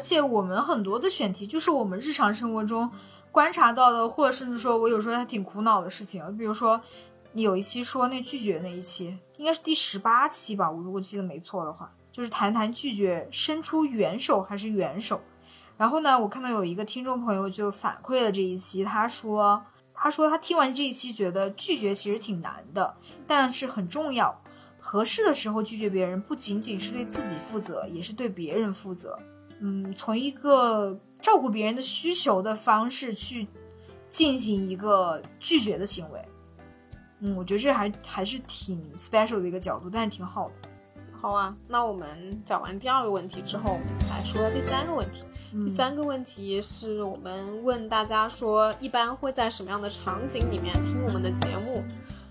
[0.00, 2.90] 而且我们很多的选题就是我们日常生活中
[3.30, 6.24] 观察到的，或者甚至说我有时候还挺苦恼的事情。
[6.38, 6.80] 比如说，
[7.32, 15.20] 你有一期说那拒绝那一期，应该是第十八期吧，我如果记得没错的话，就是谈谈拒绝，伸出援手还是援手。
[15.76, 22.94] 然后呢，我看到有一个听众朋友就反馈了这一期，他说，他说他听完这一期觉得拒绝其实挺难的，
[23.26, 24.40] 但是很重要。
[24.78, 29.18] 合适的时候拒绝别人，不仅仅是对自己负责，也是对别人负责。
[29.60, 33.46] 嗯，从一个照顾别人的需求的方式去
[34.08, 36.24] 进行一个拒绝的行为，
[37.20, 40.68] 嗯，我觉得这还还是挺 special 的一个角度，但是挺好的。
[41.12, 45.24] 好啊，那我们讲完第二个问题之后，我们来说第三个问题。
[45.52, 51.84] 第三个问题是我们问大家说，一般会在什么样的场景里面听我们的节目？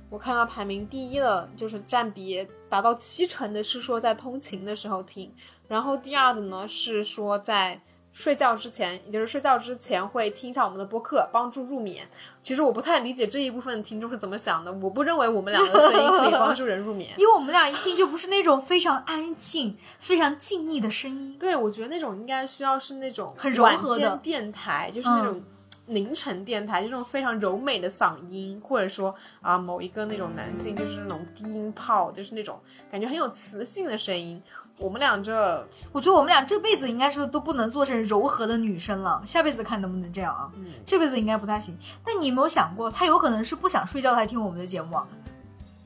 [0.10, 5.32] 我看到排名第一的就是占比达到七成的，是说在通勤的时候听。
[5.70, 7.80] 然后第二的呢是说在
[8.12, 12.06] 睡觉之前，也就是睡觉之前会听一下我们的播客，帮助入眠。
[12.42, 14.74] 其实我不太理解这一部分听众是怎么想的。
[14.74, 21.38] 我不认为我们俩的声音可以帮助人入眠， 因为我们俩一听就不是那种非常安静、非常静谧的声音。
[21.40, 25.42] 对，我觉得那种应该需要是那种很柔和的电台，就是那种
[25.86, 32.60] 凌晨电台，就那种非常柔美的嗓音，或者说啊某一个那种男性就是那种低音炮，就是那种
[32.92, 34.42] 感觉很有磁性的声音。
[34.80, 40.50] 我们俩这，我觉得我们俩这辈子应该是都不能做成柔和的女生了，下辈子看能不能这样啊。
[40.56, 41.78] 嗯，这辈子应该不太行。
[42.04, 45.06] 但你有没有想过，他有可能是不想睡觉才听我们的节目啊？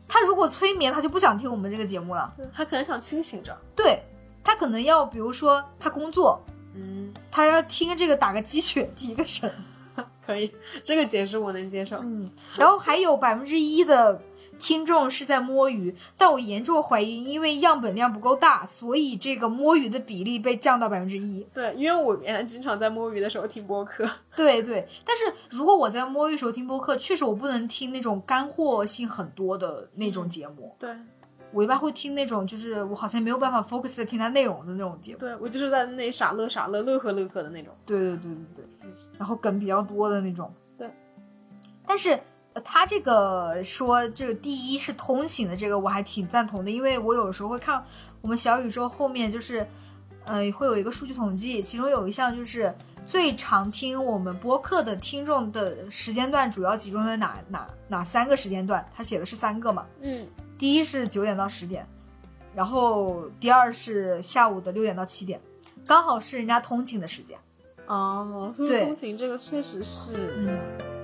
[0.08, 2.32] 他如果催眠，他就不想听我们这个节目了。
[2.54, 3.58] 他可能想清醒着。
[3.76, 4.04] 对
[4.44, 6.40] 他可能要，比如说他工作，
[6.76, 9.52] 嗯，他要听这个打个鸡血提个神。
[10.26, 11.98] 可以，这个解释我能接受。
[11.98, 14.22] 嗯，然后还有百分之一的
[14.60, 21.46] 听众是在摸鱼，但我严重怀疑，因为样本量不够大，所以这个摸鱼的比例被降到百分之一。
[21.54, 24.10] 对，因为我原来经常在摸鱼的时候听播客。
[24.36, 30.76] 对对，但是如果我在摸鱼时候听播客，确实我不能听那种干货性很多的那种节目。
[30.80, 30.90] 对，
[31.52, 35.20] 我一般会听那种就是我好像没有办法 focus 在听它内容的那种节目。
[35.20, 37.74] 对我就是在那傻乐傻乐，乐呵乐呵的那种。
[37.86, 40.54] 对对对对对，然后梗比较多的那种。
[40.78, 40.90] 对，
[41.86, 42.20] 但是。
[42.54, 47.84] 呃，他这个说这个第一是通勤的这个我还挺赞同的，因为我有时候会看
[48.22, 49.68] 我们小宇宙后面就是，
[50.24, 52.74] 呃，会有一个数据统计，其中有一项就是
[53.04, 60.28] 最常听我们播客的听众的时间段主要集中在哪哪哪三个时间段，他写的是三个嘛，嗯，
[60.58, 61.88] 第一是九点到十点，
[62.54, 65.42] 然后第二是下午的六点到七点，
[65.88, 67.36] 刚好是人家通勤的时间。
[67.88, 71.03] 哦，对，通勤这个确实是，嗯。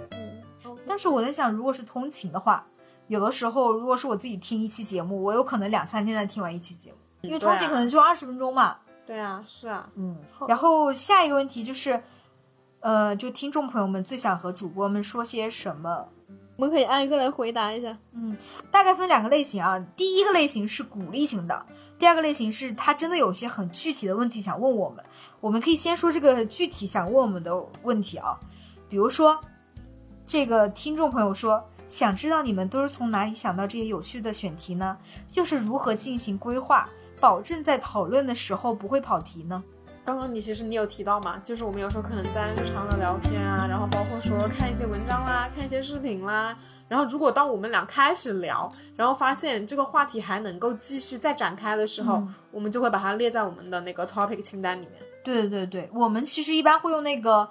[0.99, 2.67] 但是我在想，如果是通勤的话，
[3.07, 8.75] 有的时候如果是我自己听一期节目，我有可能两三天才听完一期节目，因为通勤可能就二十分钟嘛。
[9.07, 10.17] 对啊，是啊，嗯。
[10.49, 12.03] 然后下一个问题就是，
[12.81, 16.09] 呃，就听众朋友们最想和主播们说些什么？
[16.57, 17.97] 我们可以挨个来回答一下。
[18.11, 18.35] 嗯，
[18.69, 19.79] 大概分两个类型啊。
[19.95, 21.65] 第一个类型是鼓励型的，
[21.97, 25.05] 第二个类型是他真的有些很具体的问题想问我们。
[25.39, 28.37] 我们可以先说这个具体想问我们的问题啊，
[28.89, 29.39] 比如说。
[30.29, 34.95] 这个听众朋友说，想知道你们都是从哪里想到这些有趣的选题呢？
[35.33, 36.87] 又是如何进行规划，
[37.19, 39.63] 保证在讨论的时候不会跑题呢？
[40.05, 46.55] 刚刚你其实你有提到嘛，就是我们有时候可能在日常的聊天啊，然后包括说看一些文章啦，看一些视频啦，
[46.87, 52.21] 然后如果当我们俩开始聊，然后发现这个话题还能够继续再展开的时候，
[52.51, 55.01] 我们就会把它列在我们的那个 topic 清单里面。
[55.23, 57.49] 对对对对，我们其实一般会用那个。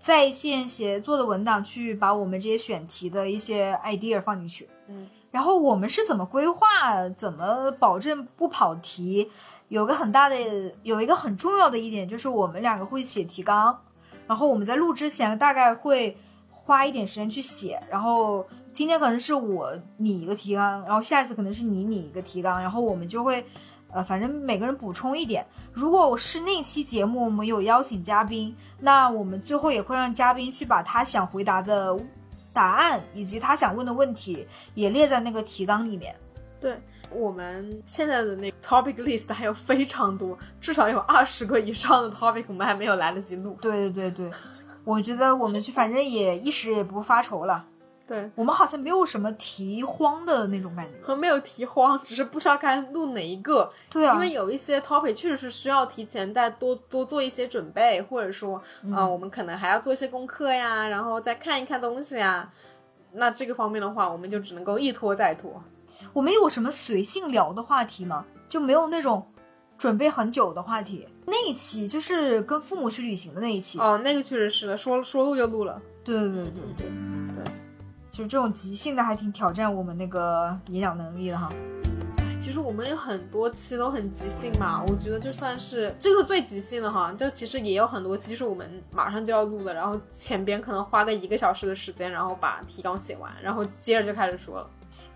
[0.00, 9.30] 在线协作的文档去把我们这些选题的一些 idea 放进去，嗯，然后我们是怎么规划，怎么保证不跑题？
[9.68, 10.36] 有个很大的，
[10.82, 13.78] 有一个很重要的一点就是我们两个会写提纲，
[14.26, 16.16] 然后我们在录之前大概会
[16.50, 23.44] 花一点时间去写，然后今天可能是我拟一个提纲，然后下一次可能是你拟一个提纲，然后我们就会。
[23.92, 25.44] 呃，反正每个人补充一点。
[25.72, 31.98] 如果我是那期节目我们有邀请嘉宾，那我们最后也会让嘉宾去把他想回答的
[32.52, 36.14] 答案以及他想问的问题也列在那个提纲里面。
[36.60, 36.78] 对
[37.10, 43.56] 我们现在的那个 topic list 还有非常多，至少有二十个以上的 topic 我们还没有来得及录。
[43.62, 44.30] 对对对对，
[44.84, 47.64] 我觉得我们去反正也一时也不发愁了。
[48.10, 53.70] 对我们好像没有什么提荒的那种感觉，和没有提荒， 只是不知道该录哪一个。
[53.88, 58.60] 对啊，因为有一些 topic 确实是需要提前再多多做一些准备，或者说，
[58.92, 62.50] 呃，我们可能还要做一些功课呀，然后再看一看东西呀。
[63.12, 65.62] 那这个方面的话，我们就只能够一拖再拖。
[66.12, 68.24] 我们有什么随性聊的话题吗？
[68.48, 69.24] 就没有那种
[69.78, 71.06] 准备很久的话题？
[71.26, 73.78] 那一期就是跟父母去旅行的那一期。
[73.78, 75.80] 哦，那个确实是的，说说录就录了。
[76.02, 76.86] 对对对对对
[77.44, 77.59] 对。
[78.20, 81.50] 就这种即兴的还挺挑战我们那个演讲能力的哈。
[82.38, 94.68] 其实我们有很多期都很即兴嘛，我觉得就算是这个最即兴的哈，就其实也有很多期是我们马上就要录的，然后前边可能花个一个小时的时间，然后把提纲写完，然后接着就开始说了。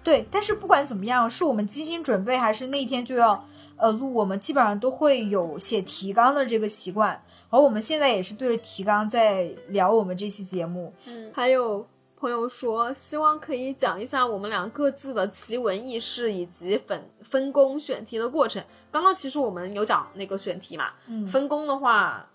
[0.02, 3.44] 对，但是不管怎么样，是我们精心准备还是那天就要
[3.76, 10.94] 呃录，我们基本上都会有写提纲的这个习惯，而我们现在也是对着提纲在聊我们这期节目。
[11.04, 11.86] 嗯，还有。
[12.24, 18.64] 朋友说，希望可以讲一下我们俩各自的奇闻异事以及分分工选题的过程。
[18.90, 22.26] 刚刚其实我们有讲那个选题嘛，嗯，分工的话，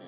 [0.00, 0.06] 嗯，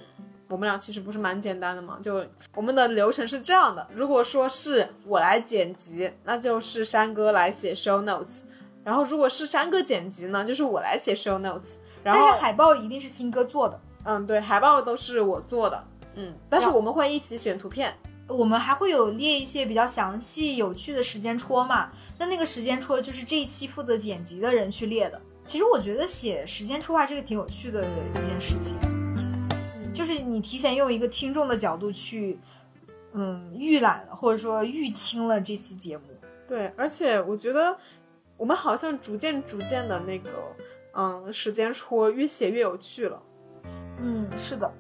[0.49, 2.24] 我们俩其实不是蛮简单的嘛，就
[2.55, 8.45] 我们的流程是这样的：如果说是我来剪辑，那就是山哥来写 show notes；
[8.82, 11.74] 然后如果是山哥剪辑呢，就是我来写 show notes。
[12.03, 15.84] 然后海报一定是新哥做的，嗯，对，海报都是我做的，
[16.14, 17.95] 嗯，但是我们会一起选图片。
[18.28, 21.90] 我们还会有列一些比较详细、有趣的时间戳嘛？
[22.18, 25.20] 那那个时间戳就是这一期负责剪辑的人去列的。
[25.44, 28.76] 其实我觉得写时间戳画这个挺有趣的一件事情，
[29.94, 32.36] 就是你提前用一个听众的角度去
[33.12, 36.02] 嗯预览，或者说预听了这期节目。
[36.48, 37.76] 对，而且我觉得
[38.36, 40.30] 我们好像逐渐逐渐的那个，
[40.94, 43.22] 嗯，时间戳越写越有趣了。
[44.00, 44.72] 嗯，是的，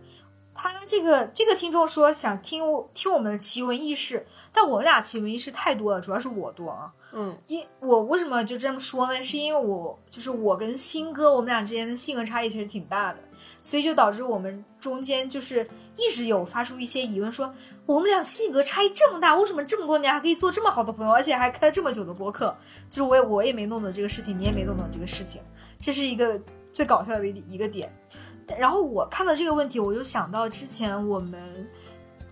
[0.72, 2.62] 他这个这个听众说想听
[2.94, 6.92] 听我们的奇闻异事，但我们俩奇闻异事太多了，主要是我多啊。
[7.12, 9.22] 嗯，因我为什么就这么说呢？
[9.22, 13.18] 是因为我就是我跟新哥我们俩之间的性格差异其实挺大的，
[13.60, 17.54] 所以就导致我们中间就是一直有发出一些疑问，说
[17.86, 22.54] 我们俩性格差异这么大，为什么这么多年还可以做这么好的朋友，而且还开了这么久的播客？
[22.90, 25.40] 就是我也我也没弄懂这个事情，你也没弄懂这个事情，
[25.80, 26.38] 这是一个
[26.70, 27.90] 最搞笑的一一个点。
[28.58, 31.68] 然后我看到这个问题，我就想到之前我们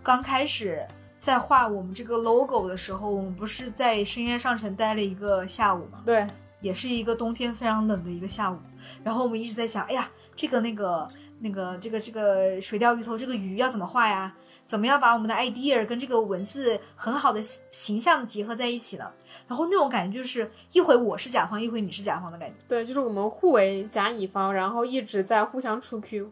[0.03, 0.87] 刚开始。
[1.17, 6.03] 在画我们这个 logo 的时候，我们不是在深渊上城待了一个下午吗？
[6.05, 6.27] 对，
[6.61, 8.59] 也是一个冬天非常冷的一个下午。
[9.03, 11.09] 然后我们一直在想，哎呀，这个那个
[11.41, 14.35] 那个这个这个水钓鱼头这个鱼要怎么画呀？
[14.67, 19.11] 怎么样把我们的 idea 跟这个文字很好的形象的结合在一起呢？
[19.47, 22.55] 然后那种感觉就是一回我是甲方，一回你是甲方的感觉。
[22.67, 26.31] 对，就是我们互为甲乙方，然后一直在互相出 Q。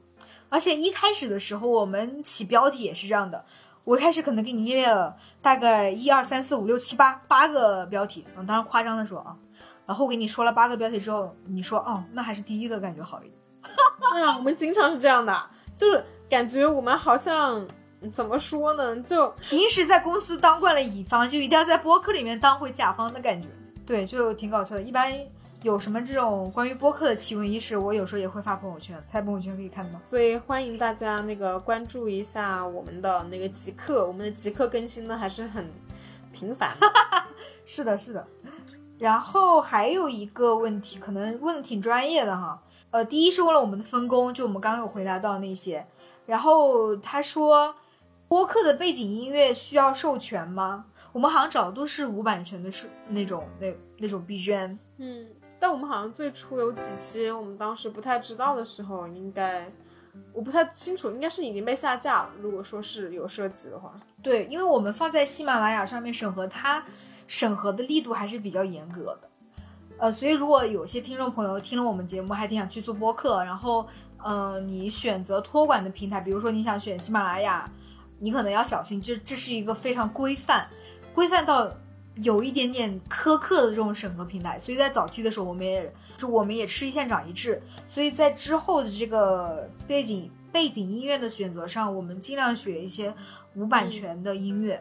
[0.49, 3.45] 而且一开始的时候，我们起标题也是这样的。
[3.85, 9.37] 我一开始可能给你列了大概一二三四五六七八八个标题，嗯，当然夸张的说啊，
[9.87, 13.35] 然后我给你说了八个标题之后，你说哦，那还是第一个感觉好一点。
[14.13, 15.35] 对啊，我们经常是这样的，
[15.75, 17.67] 就是感觉我们好像
[18.11, 23.49] 怎么说呢，就平时在公司当惯了乙方，就一定要在播客里面当回甲方的感觉。
[23.87, 24.83] 对，就挺搞笑的。
[24.83, 25.13] 一般。
[25.63, 30.01] 有什么这种关于播客的奇闻异事，我有时候也会发朋友圈，在朋友圈可以看到。
[30.05, 35.71] 所以欢迎大家那个关注一下我们的那个极客，我们的极客更新呢还是很
[36.33, 36.77] 频繁。
[37.65, 38.27] 是的，是的。
[38.99, 42.61] 然后还有一个问题，可能问的挺专业的哈。
[42.91, 45.87] 呃，第一是问了我们的分工，就我们刚刚有回答到那些。
[46.27, 47.73] 然后他说，
[48.33, 50.87] 播客的背景音乐需要授权吗？
[51.13, 54.79] 我们好像找的都是无版权的，是那种那那种 BGM。
[54.97, 55.27] 嗯。
[55.61, 59.71] 但我们好像最初有几期，我们当时不太知道的时候，应该
[60.33, 62.31] 我不太清楚，应该是已经被下架了。
[62.41, 66.83] 如果说是有涉及的话，对，因为我们放在喜马拉雅上面审核，它
[67.27, 69.29] 审核的力度还是比较严格的。
[69.99, 73.87] 呃，所以如果有些听众朋友听了我们节目，还挺想去做播客，然后，
[74.25, 77.71] 呃，你选择托管的平台，比如说你想选喜马拉雅，
[78.23, 80.67] 你可能要小心，这这是一个非常规范，
[81.13, 81.71] 规范到。
[82.17, 87.59] 有一点点苛刻的这种审核平台，所以在早期的时候，我们也就我们也吃一堑长一智，
[87.89, 93.15] 所以在之后的这个背景背景音乐的选择上，我们尽量选一些
[93.55, 94.79] 无版权的音乐。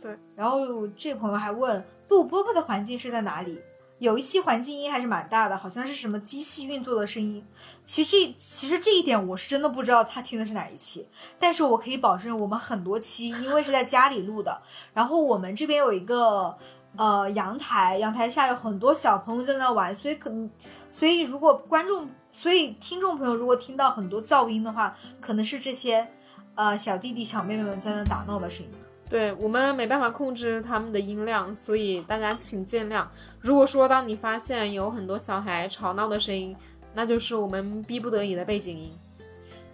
[0.00, 3.60] 对，然后这朋友还问录播客的环境是在哪里？
[4.00, 7.46] 有一期环境音还是蛮大的，好像是什么机器运作的声音。
[7.84, 11.06] 其实这其实这一点我是真的不知道他听的是哪一期，
[11.38, 14.62] 但是我可以保证我们很多期因为是在家里录的，
[14.94, 16.56] 然后我们这边有一个
[16.96, 20.50] 呃阳台，阳台下有很多小朋友在那玩，所以可能
[20.90, 26.08] 所以如果观众所以听众朋友如果听到很多噪音的话，可能是这些
[26.54, 28.72] 呃小弟弟小妹妹们在那打闹的声音。
[29.10, 33.04] 对我们没办法控制他们的音量，所以大家请见谅。
[33.40, 36.56] 如果说当你发现有很多小孩吵闹的声音，
[36.94, 38.92] 那就是我们逼不得已的背景音。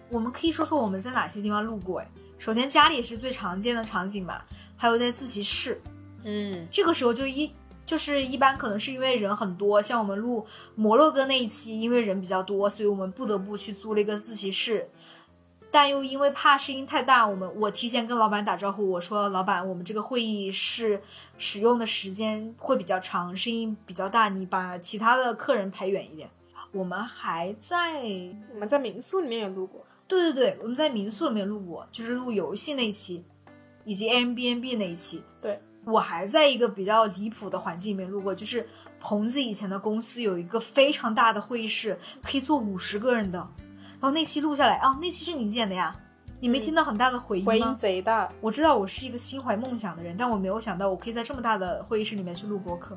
[0.09, 2.07] 我们可以说说我们在哪些地方录过哎。
[2.39, 4.43] 首先家里是最常见的场景吧，
[4.75, 5.79] 还有在自习室。
[6.23, 7.53] 嗯，这个时候就一
[7.85, 14.89] 就是一般可能是因为人很多，像我们录摩洛哥那一期，因为人比较多，所以我们不得不去租了一个自习室。
[15.69, 21.01] 但又因为怕声音太大，我们我提前跟老板打招呼，我说老板，我们这个会议室
[21.37, 26.29] 使用的时间会比较长，声音比较大，你把其他的客人抬远一点。
[26.71, 28.01] 我们还在
[28.53, 33.23] 我们在民宿里面也录过，对对对，我们在民宿里面录过，就是录游戏那一期，
[33.83, 35.23] 以及 Airbnb 那一期。
[35.41, 38.67] 对我还在一个比较离谱的环境里面录过，就是
[38.99, 43.47] 棚子以前的公司有一个非常大的会议室，可以坐五十个人的。
[44.11, 45.95] 那期录下来啊，那期是你剪的呀？
[46.39, 47.51] 你没听到很大的回音吗？
[47.51, 48.31] 回音贼大。
[48.41, 52.95] 我知道我是一个心怀梦想的人，但我没有想到我可以在这么大的会议室里面去录播客。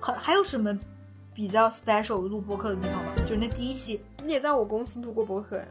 [0.00, 0.76] 还还有什么
[1.32, 3.12] 比较 special 录播客的地方吗？
[3.18, 5.64] 就是那第一期，你也在我公司录过播客呀？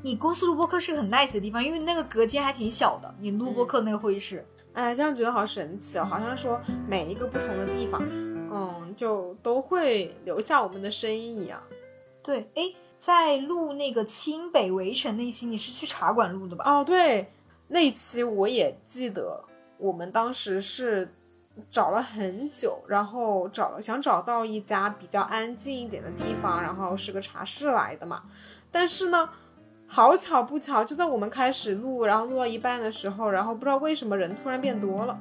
[0.00, 3.14] 你公司录播客是个很 nice 的地方，因为那个隔间还挺小的。
[3.18, 6.58] 你录播客那个会议室，哎，这样觉得好神奇哦，好像说
[6.88, 8.02] 每一个不同的地方，
[8.50, 11.60] 嗯，就都会留下我们的声音一样。
[12.22, 12.62] 对，哎。
[12.98, 16.64] 在录那个清北围城那期，你是去茶馆录的吧？
[16.64, 17.32] 哦，对，
[17.68, 19.44] 那期我也记得，
[19.78, 21.14] 我们当时是
[21.70, 28.22] 找了很久，然后找了想找到一家比较安静一点的地方，然后是个茶室来的嘛。
[28.70, 29.30] 但是呢，
[29.86, 35.18] 好巧不巧，就在我们开始录，然后录到一半的时候，然后不知道为什么人突然变多了，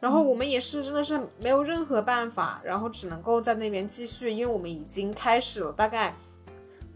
[0.00, 6.14] 然后我们也是真的是没有任何办法，然后只能够在那边继续，因为我们已经开始了大概，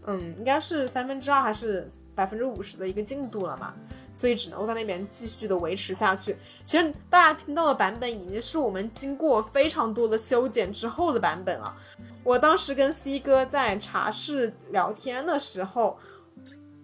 [0.05, 3.73] 嗯，应该是三分之二还是百分之五十的一个进度了嘛，
[4.13, 6.35] 所以只能够在那边继续的维持下去。
[6.63, 11.75] 其实大家听到的版本已经是我们经过非常多的修剪之后的版本了。
[12.23, 15.97] 我当时跟 C 哥在茶室聊天的时候。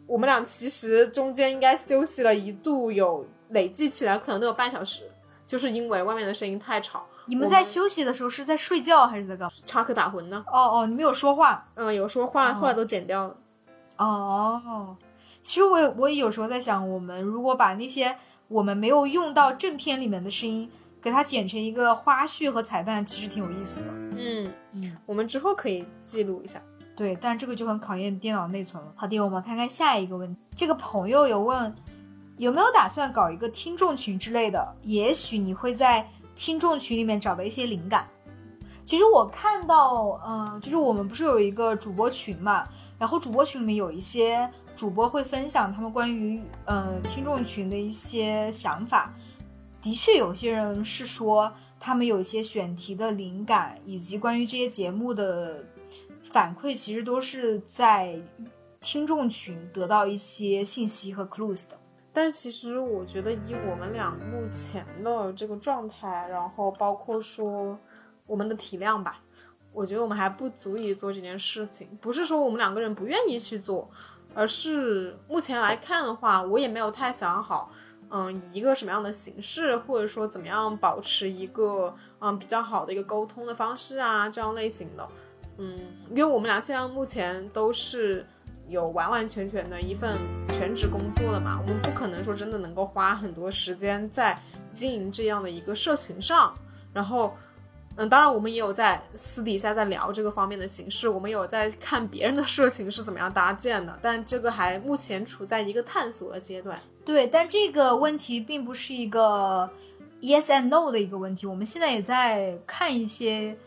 [0.08, 5.02] 我们俩其实中间应该休息了一度，有累计起来可能都有半小时，
[5.48, 7.08] 就是因为外面的声音太吵。
[7.28, 9.54] 你们在休息的时候是在睡觉还是在干嘛？
[9.66, 10.44] 插科打诨呢？
[10.48, 11.68] 哦哦，你们有说话？
[11.76, 13.36] 嗯，有说话，后来都剪掉了。
[13.98, 14.96] 哦，
[15.42, 18.18] 其实我也我也有时候在想，我们如果把那些
[18.48, 20.70] 我们没有用到正片里面的声音，
[21.02, 23.88] 给它剪成一个花絮和彩蛋，其实挺有意思的。
[24.18, 26.62] 嗯嗯，我们之后可以记录一下。
[26.96, 28.92] 对，但这个就很考验电脑内存了。
[28.96, 30.40] 好的，我们看看下一个问题。
[30.56, 31.76] 这个朋友有问，
[32.38, 34.76] 有没有打算搞一个听众群之类的？
[34.84, 38.08] 也许你会在听众群里面找的一些灵感。
[38.84, 42.68] 其实我看到，嗯，就是我们不是有一个主播群嘛，
[43.00, 49.14] 然后主播群里面有一些主播会分享他们关于，嗯，听众群的一些想法。
[49.82, 55.64] 的确，有些人是说他们有一些选题的灵感，以及关于这些节目的。
[56.24, 58.20] 反馈其实都是在
[58.82, 61.78] 听众群得到一些信息和 clues 的，
[62.16, 67.78] 但其实我觉得以我们俩目前的这个状态，然后包括说
[68.26, 69.20] 我们的体量吧，
[69.74, 71.90] 我觉得我们还不足以做这件事情。
[72.02, 73.90] 不是说我们两个人不愿意去做，
[74.34, 77.70] 而是目前来看的话，我也没有太想好，
[78.10, 85.06] 嗯，以一个什么样的形式，或者说怎么样保持一个嗯比较好的一个沟通的方式啊，这样类型的。
[85.58, 88.26] 嗯，因为我们俩现在目前都是
[88.68, 90.18] 有完完全全的一份
[90.50, 94.40] 全职工作的嘛，我们不可能说真的能够花很多时间在
[94.74, 96.54] 经营这样的一个社群上。
[96.92, 97.36] 然后，
[97.96, 106.80] 嗯，当然我们也有在私底下在聊这个方面的形式，我们有在看别人的社群是怎么样搭建的，但这个还目前处在一个探索的阶段。
[107.06, 109.70] 对，但这个问题并不是一个
[110.22, 113.58] yes and no 的一个问题，我们现在也在看一些。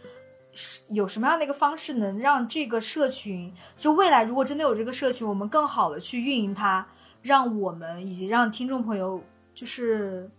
[0.91, 6.87] 有什么样的一个方式能让这个社群，就未来如果真的有这个社群，我们更好的去运营它，
[7.23, 9.23] 让我们以及让听众朋友
[9.55, 10.31] 就是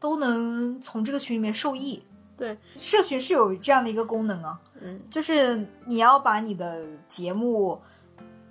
[0.00, 2.02] 都能从这个群里面受益。
[2.36, 7.80] 对，社群是有这样的一个功能啊，嗯，就是你要把你的节目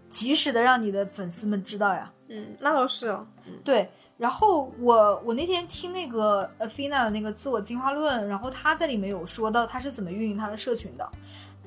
[0.08, 2.14] 及时的让你的粉丝们知道呀。
[2.30, 3.28] 嗯，那倒是哦。
[3.64, 3.90] 对。
[4.22, 11.12] 然后我我那天听那个 Afina 的那个自我进化论，然后他在里面有说到他是怎么运营他的社群的，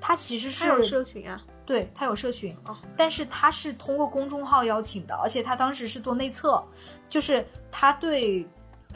[0.00, 6.64] 他其实是有社群啊，对他有社群哦，但是他是通过公众号邀请的，而且他当时是做内测，
[7.09, 8.48] 就是他对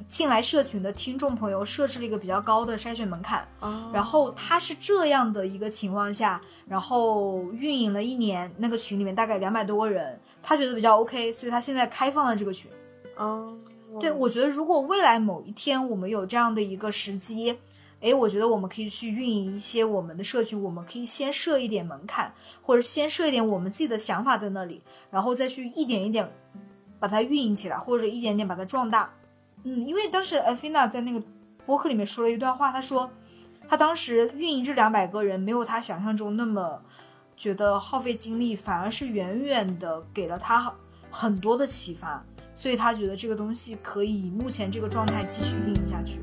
[0.07, 3.45] 进来社群的听众朋友设置了一个比较高的筛选门槛，
[3.93, 12.71] 然后他是这样的一个情况下，然后运营了一年，那个群里面大概两百多个人，他觉得比较 OK，所以他现在开放了这个群。
[13.19, 13.59] 哦，
[14.01, 17.59] 对，我觉得如果未来某一天我们有这样的一个时机，
[18.01, 26.33] 哎，我觉得我们可以去运营一些我们的社群，我们可以先设一点门槛，或者先设一点我们自己的想法在那里，然后再去一点一点
[27.01, 29.13] 把它运营起来，或者一点点把它壮大。
[29.65, 31.21] 嗯，因为当时艾菲娜在那个
[31.67, 33.11] 播客里面说了一段话，她说
[33.69, 36.81] 她当时运营这两百个人没有她想象中那么
[37.37, 40.73] 觉得耗费精力，反而是远远的给了她
[41.11, 42.25] 很多的启发。
[42.59, 46.19] 所以他觉得这个东西可以目前这个状态继续运营下去。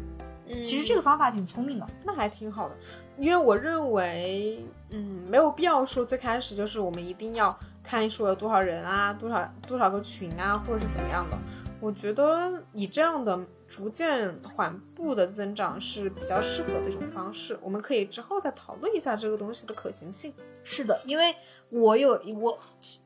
[0.48, 2.76] 嗯，其实这个方法挺聪明的，那还挺好的。
[3.18, 11.38] 因为我认为，嗯，没有必要说最开始就是我们一定要看说有多少人啊，多少多少个群啊，或者是怎么样的。
[11.80, 17.58] 我觉得以这样的逐渐缓步的增长是比较适合的一种方式。
[17.62, 20.34] 我们可以之后再讨论一下这个东西的可行性。
[20.64, 21.36] 是的，因为。
[21.72, 22.60] 我有我，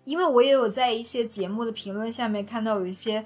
[0.04, 3.26] 因为我也有在一些节目的评论下面看到有一些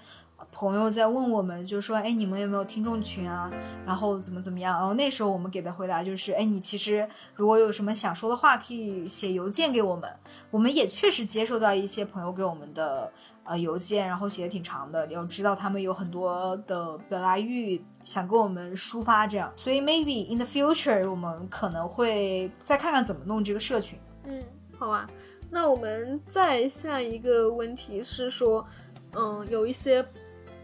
[0.52, 3.52] 朋友在问我们，就说：“哎，你们有没有听众群啊？
[3.84, 10.08] 然后怎么怎么样？”然后那时候我们给的回答就是：“哎，你其实如果有什么想说的话，可以写邮件给我们。
[10.52, 13.12] 我们也确实接受到一些朋友给我们的
[13.44, 19.52] 呃邮件，然后写的挺长的，要知道他们有很多的表达欲想跟我们抒发，这样。
[19.56, 24.00] 所以 maybe in the future 我们可能会再看看怎么弄这个社群。
[24.26, 24.44] 嗯，
[24.78, 25.10] 好啊。”
[25.52, 28.66] 那我们再下一个问题是说，
[29.12, 30.04] 嗯，有一些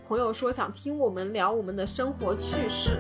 [0.07, 2.97] 朋友说想听我们聊我们的生活趣事。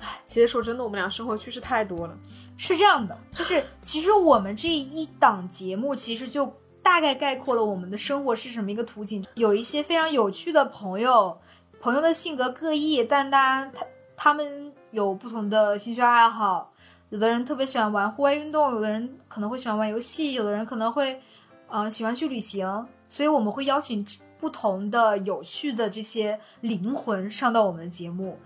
[0.00, 2.18] 唉，其实说真的，我们俩生活趣事太多了。
[2.56, 6.50] 是这样的，就是其实我们这一档节目其实就
[6.86, 9.26] 大概概括了我们的生活是什么一个图景。
[9.34, 11.36] 有一些非常有趣的朋友，
[11.80, 13.84] 朋友的性格各异，但大家他
[14.14, 16.72] 他们有不同的兴趣爱好。
[17.08, 21.20] 有的人特别喜欢玩户外运动，有的人可能会喜欢玩游戏，有的人可能会，
[21.66, 22.86] 呃，喜欢去旅行。
[23.08, 24.06] 所以我们会邀请
[24.38, 28.38] 不同的有趣的这些灵魂上到我们的节目。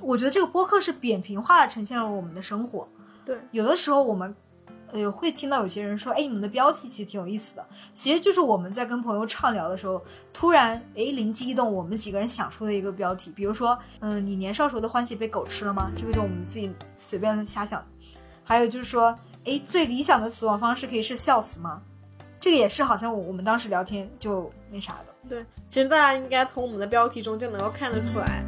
[0.00, 2.86] 我觉得这个播客是扁平化的呈现了我们的生活。
[3.26, 4.32] 对，有的时候我们，
[4.92, 7.66] 呃，会听到有些人说，哎，你们的标题其实挺有意思的。
[7.92, 13.30] 其实就是我们在跟朋友畅聊的时候，突然，哎，灵机一动，我们几个人想出的一个标题。
[13.34, 15.90] 比如说，嗯，你年少时候的欢喜被狗吃了吗？
[15.96, 17.84] 这个就我们自己随便瞎想。
[18.42, 21.80] 还有就是说，哎，最理想的死亡方式可以是笑死吗？
[22.40, 25.28] 这个也是好像我我们当时聊天就那啥的。
[25.28, 28.42] 对，其实大家应该从我们的标题中就能够看得出来，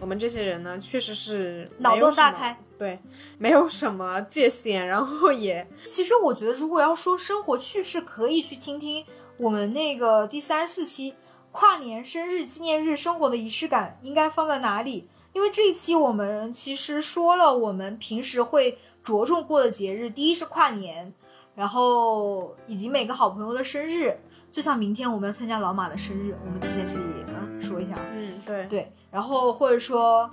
[0.00, 2.98] 我们这些人呢，确实是脑洞大开，对，
[3.38, 9.04] 没有什么界限，然后也， 其实我觉得如果要说生活趣事，可以去听听
[9.36, 11.14] 我们那个第三十四期
[11.52, 15.08] 跨年、生日、纪念日生活的仪式感应该放在哪里？
[15.32, 18.78] 因为这一期我们其实说了我们平时会。
[19.04, 21.12] 着重过的节日，第一是跨年，
[21.54, 24.16] 然后以及每个好朋友的生日，
[24.50, 27.43] 就像明天我们要参加老马的生日，我们提前这里嗯
[27.74, 30.30] 说一下，嗯对对，然后或者说，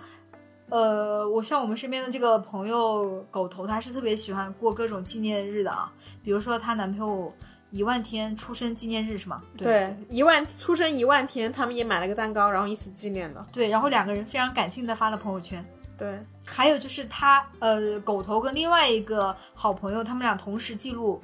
[0.69, 5.91] 呃，我像我们身边的这个朋友狗头，他是特别喜欢过各种纪念日的啊，
[6.23, 7.33] 比如说她男朋友
[7.71, 9.41] 一万天出生纪念日是吗？
[9.57, 13.43] 对，一万出生一万天，他们也买了个蛋糕，然后一起纪念的。
[13.51, 15.65] 对，然后两个人非常感性的发了朋友圈。
[15.97, 21.21] 对，还有就是他，呃，狗头跟另外一个好朋友，他们俩同时记录，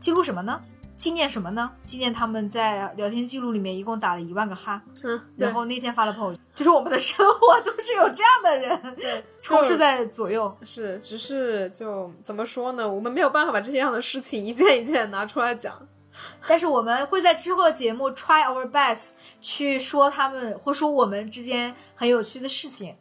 [0.00, 0.60] 记录什么呢？
[0.96, 1.70] 纪念什么呢？
[1.84, 10.56] 纪念他们在聊天记录里面一共打了一万个哈，嗯，然后那天发了朋友，就是我们的生活都是有这样的人，对，充斥在左右。
[10.62, 12.90] 是，只是就怎么说呢？
[12.90, 15.86] 我们没有办法把这些样的事情一件一件拿出来讲，
[16.48, 19.10] 但是我们会在之后的节目 try our best
[19.42, 22.96] 去说他们，或说我们之间很有趣的事情。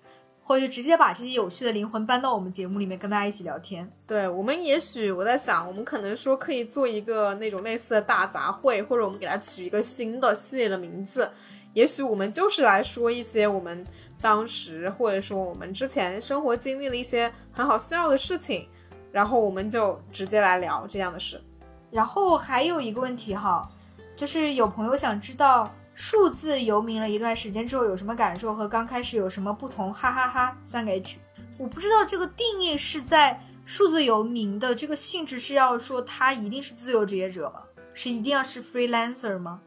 [0.47, 3.91] 或者直接把这些有趣的灵魂搬到我们节目里面，跟大家一起聊天。
[4.05, 11.27] 对我们，也许我在想，我们可能说可以做一个那种类似的大杂烩，或者我们给它取一个新的系列的名字。
[11.73, 13.83] 也许我们就是来说一些我们
[14.21, 18.67] 当时，或者说我们之前生活经历了一些很好笑的事情，
[19.11, 21.41] 然后我们就直接来聊这样的事。
[21.89, 23.67] 然后还有一个问题哈，
[24.15, 25.73] 就是有朋友想知道。
[25.95, 29.93] 数字游民了一段时间之后有什么感受和刚开始有什么不同？
[29.93, 31.17] 哈哈哈，三个 H，
[31.57, 37.61] 我不知道这个定义是在数字游民的这个性质是要说他一定是自由职业者吗？
[37.93, 39.61] 是一定要是 freelancer 吗？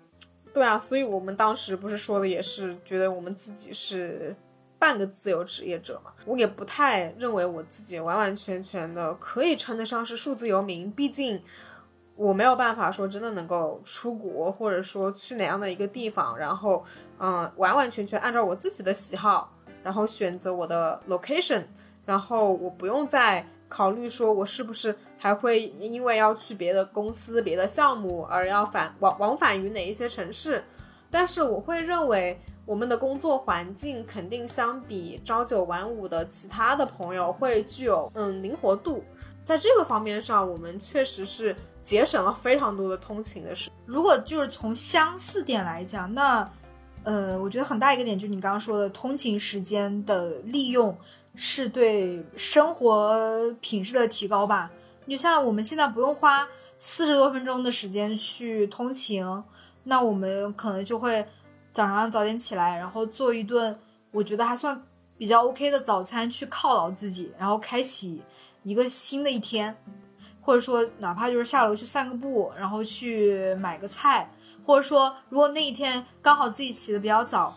[0.53, 4.37] 对啊，所以我们当时不是说的也是觉得我们自己是
[4.79, 6.13] 半个自由职业者嘛？
[6.27, 11.43] 我也不太认为我自己完完全全的可以称得上是数字游民，毕竟。
[12.19, 16.85] 我没有办法说真的能够出国，或者说去哪样的一个地方，然后，
[17.21, 19.53] 嗯，完完全全按照我自己的喜好，
[19.85, 21.63] 然后选择我的 location，
[22.05, 30.65] 然后我不用再考虑说我是不是还会因为要去别的公司、别的项目而要返往往返于哪一些城市。
[31.13, 39.05] 但是我会认为我们的工作环境肯定相比朝九晚五的其他的朋友会具有嗯灵活度，
[39.45, 41.55] 在这个方面上，我们确实是。
[41.89, 43.71] 节省了非常多的通勤的时。
[43.87, 46.47] 如果就是从相似点来讲，那，
[47.03, 50.95] 呃，我觉得很大一个点就是你刚刚说的通勤时间的利用，
[51.35, 54.71] 是对生活品质的提高吧。
[55.07, 56.47] 你像我们现在不用花
[56.79, 59.25] 四十多分钟的时间去通勤，
[59.83, 61.27] 那我们可能就会
[61.73, 63.75] 早上早点起来，然后做一顿
[64.11, 64.79] 我觉得还算
[65.17, 68.23] 比较 OK 的早餐，去犒劳自己，然后开启
[68.63, 69.75] 一个新的一天。
[70.49, 74.33] 或者说，哪怕就是下楼去散个步，然后去买个菜，
[74.65, 77.55] 或者说，如果那一天刚好自己起的比较早，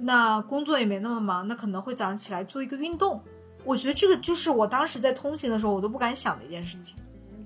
[0.00, 3.22] 那工作也没那么忙，那可能会早上起来做一个运动。
[3.62, 6.96] 我觉得这个就是我当时在通勤的时候，我都不敢想的一件事情。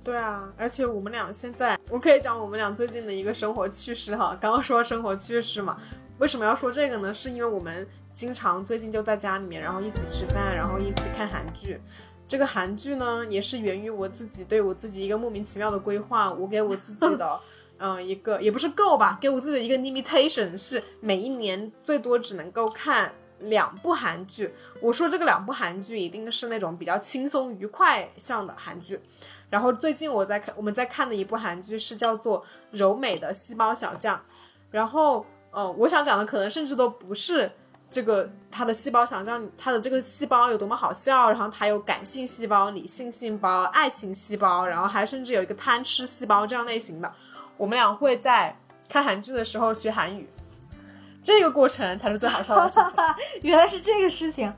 [0.03, 4.35] 对啊，而且我们俩现在，我可以讲我们俩最近的一个生活趣事哈。
[4.41, 5.77] 刚刚说生活趣事嘛，
[6.17, 7.13] 为什么要说这个呢？
[7.13, 11.79] 是因为我们经常最近就在家里面，然后一起吃饭，然后一起看韩剧。
[12.29, 16.33] 这个韩剧呢，也是源于我自己对我自己一个莫名其妙的规划。
[16.33, 17.41] 我给我自己的，
[17.79, 24.53] 嗯，一个也不是够吧，给我自己的一个 limitation 是每一年最多只能够看两部韩剧。
[24.81, 29.01] 我说这个两部韩剧一定是那种比较轻松愉快向的韩剧。
[29.49, 32.41] 然后最近我在看，我们在看的一部韩剧是叫做
[32.73, 34.17] 《柔美的细胞小将》。
[34.73, 37.53] 然后，嗯，我想讲的可能甚至都不是。
[37.97, 47.11] 这个他的细胞想象，他的这个细胞有多么好笑，然后他有感性细胞、理性细胞、爱情细胞，然后还甚至有一个贪吃细胞这样类型的。
[47.57, 48.55] 我们俩会在
[48.87, 50.29] 看韩剧的时候学韩语，
[51.23, 53.05] 这个过程才是最好笑的事情。
[53.41, 54.53] 原来是这个事情。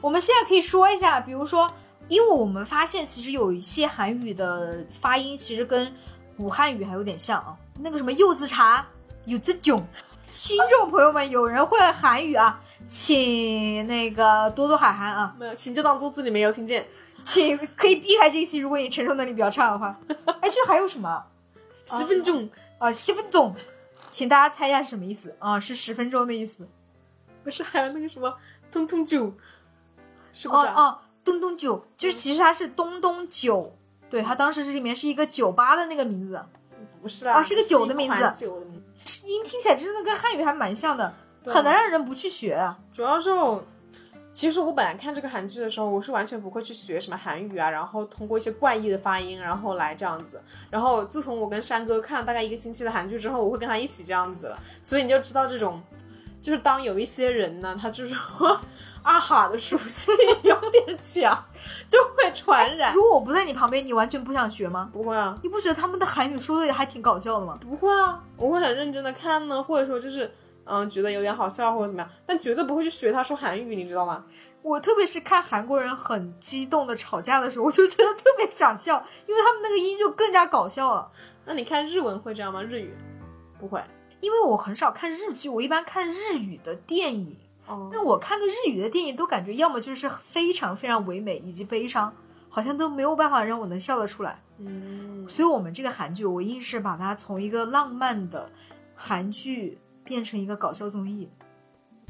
[0.00, 1.68] 我们现在可以说一下，比如说，
[2.06, 5.92] 因为我们发现其实有一些韩语的发音其实跟
[6.36, 7.56] 武汉语还有点像啊。
[7.80, 8.86] 那个什么柚子茶、
[9.24, 9.84] 柚子囧，
[10.30, 15.34] 听众朋友们有人会韩语啊，请那个多多海涵啊。
[15.38, 16.86] 没有，请就当做自己没有听见。
[17.24, 19.98] 请可以避开这一期，如果你承受能力比较差的话。
[20.40, 21.24] 哎，其实还有什么？
[21.86, 23.54] 十分钟啊，十分钟，
[24.10, 25.58] 请大家猜一下是什么意思啊？
[25.58, 26.68] 是十分钟的意思。
[27.42, 28.36] 不是还有那个什么
[28.70, 29.34] 东东酒？
[30.32, 30.66] 是不是？
[30.66, 33.76] 哦哦，东东酒就是其实它是东东酒，
[34.10, 36.40] 对，它当时是里面是一个酒吧的那个名字。
[37.00, 38.32] 不是啊，是个酒的名字。
[38.36, 39.26] 酒的名字。
[39.26, 41.14] 音听起来真的跟汉语还蛮像的，
[41.52, 42.78] 很难让人不去学啊。
[42.92, 43.62] 主要是我。
[44.32, 50.38] 其实我本来看这个韩剧的时候，我是完全不会去学什么韩语啊，然后通过一些怪异的发音，然后来这样子。
[50.68, 54.58] 然后自从我跟山哥看了大概一个星期的韩剧之后，我会跟他一起这样子了。
[54.82, 55.82] 所以你就知道这种，
[56.42, 58.14] 就是当有一些人呢，他就是
[59.04, 61.42] 阿哈的属性有点强，
[61.88, 62.92] 就会传染。
[62.92, 64.90] 如果我不在你旁边，你完全不想学吗？
[64.92, 65.38] 不会啊。
[65.42, 67.58] 你不觉得他们的韩语说的也还挺搞笑的吗？
[67.58, 70.30] 不会啊，我会很认真的看呢，或者说就是。
[70.66, 74.24] 嗯，觉得有点好笑或者怎么样，但绝对不会去学他说韩语，你知道吗？
[74.62, 81.10] 我特别是看韩国人很激动的吵架的时候，我就觉得特别想笑，因为他们那个音就更加搞笑了。
[81.44, 82.60] 那你看日文会这样吗？
[82.60, 82.92] 日语
[83.60, 83.80] 不会，
[84.20, 87.36] 因为我很少看日剧，我一般看日语的电影。
[87.68, 92.12] 哦，那我看的日语的电影都感觉要么就是非常非常唯美以及悲伤，
[92.48, 94.42] 好像都没有办法让我能笑得出来。
[94.58, 98.50] 嗯，所以我们这个韩剧，我硬是把它从一个浪漫的
[98.96, 99.78] 韩剧。
[100.06, 101.28] 变成一个搞笑综艺，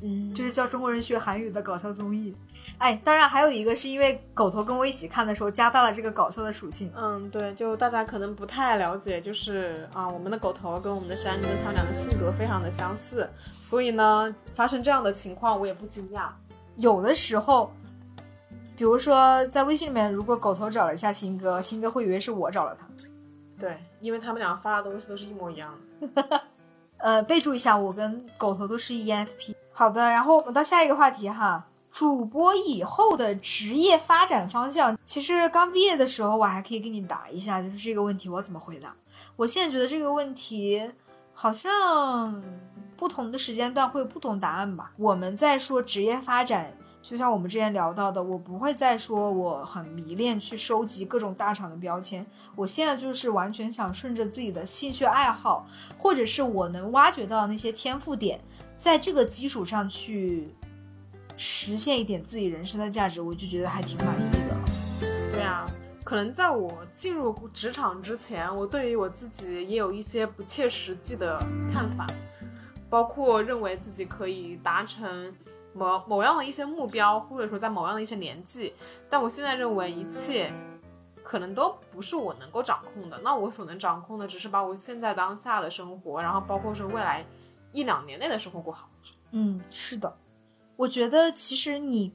[0.02, 2.34] 嗯，就是教中国人学韩语的搞笑综艺。
[2.78, 6.92] 哎，当然还有一个是因为狗头跟我一起看的时候，加大了这个搞笑的属性。
[6.94, 13.28] 嗯，对，就大家可能不太了解，就是啊，我们的狗头跟我们的山哥他们俩的性格非常的相似，
[13.58, 16.28] 所以呢，发生这样的情况我也不惊讶。
[16.76, 17.72] 有的时候，
[18.76, 22.86] 比如说在微信里面，如果狗头找了一下新哥，新哥会以为是我找了他。
[23.58, 25.72] 对，因为他们俩发的东西都是一模一样
[26.14, 26.42] 的。
[27.06, 29.54] 呃，备注一下，我跟狗头都是 ENFP。
[29.70, 34.98] 好的，然后我们到下一个话题哈，主播以后的职业发展方向。
[35.04, 38.92] 其实刚毕业的时候，我还可以给你答一下，就是这个问题我怎么回答。
[39.36, 40.90] 我现在觉得这个问题
[41.32, 42.42] 好像
[42.96, 44.90] 不同的时间段会有不同答案吧。
[44.96, 46.76] 我们在说职业发展。
[47.08, 52.26] 就像我们之前聊到的，我不会再说我很迷恋去收集各种大厂的标签。
[52.56, 58.40] 我现在就是完全想顺着自己的兴趣爱好，或者是我能挖掘到那些天赋点，
[58.76, 60.52] 在这个基础上去
[61.36, 64.56] 实现一点自己人生的价值，我就觉得还挺满意的。
[65.32, 65.64] 对啊，
[66.02, 71.38] 可能在我进入职场之前，我对于我自己也有一些不切实际的
[71.72, 72.04] 看法，
[72.90, 75.32] 包括认为自己可以达成。
[75.76, 78.72] 某某样的一些目标，或者说在某样的一些年纪，
[79.10, 80.50] 但我现在认为一切
[81.22, 83.20] 可能都不是我能够掌控的。
[83.22, 87.24] 那我所能掌控的，只是把我现在当下的生活，然后包括是未来
[87.72, 88.88] 一两年内的生活过好。
[89.32, 90.16] 嗯，是的，
[90.76, 92.12] 我觉得其实你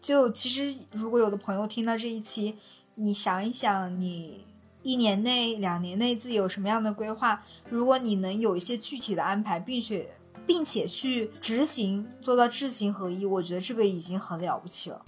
[0.00, 2.56] 就其实如果有的朋友听到这一期，
[2.94, 4.46] 你想一想，你
[4.82, 7.42] 一年内、两年内自己有什么样的规划？
[7.68, 10.16] 如果你能有一些具体的安排，并且。
[10.46, 15.00] 并且去执行，做到知行合一，我觉得这个已经很了不起了。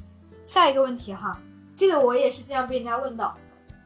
[0.46, 1.38] 下一个问题哈，
[1.76, 3.36] 这个我也是经常被人家问到，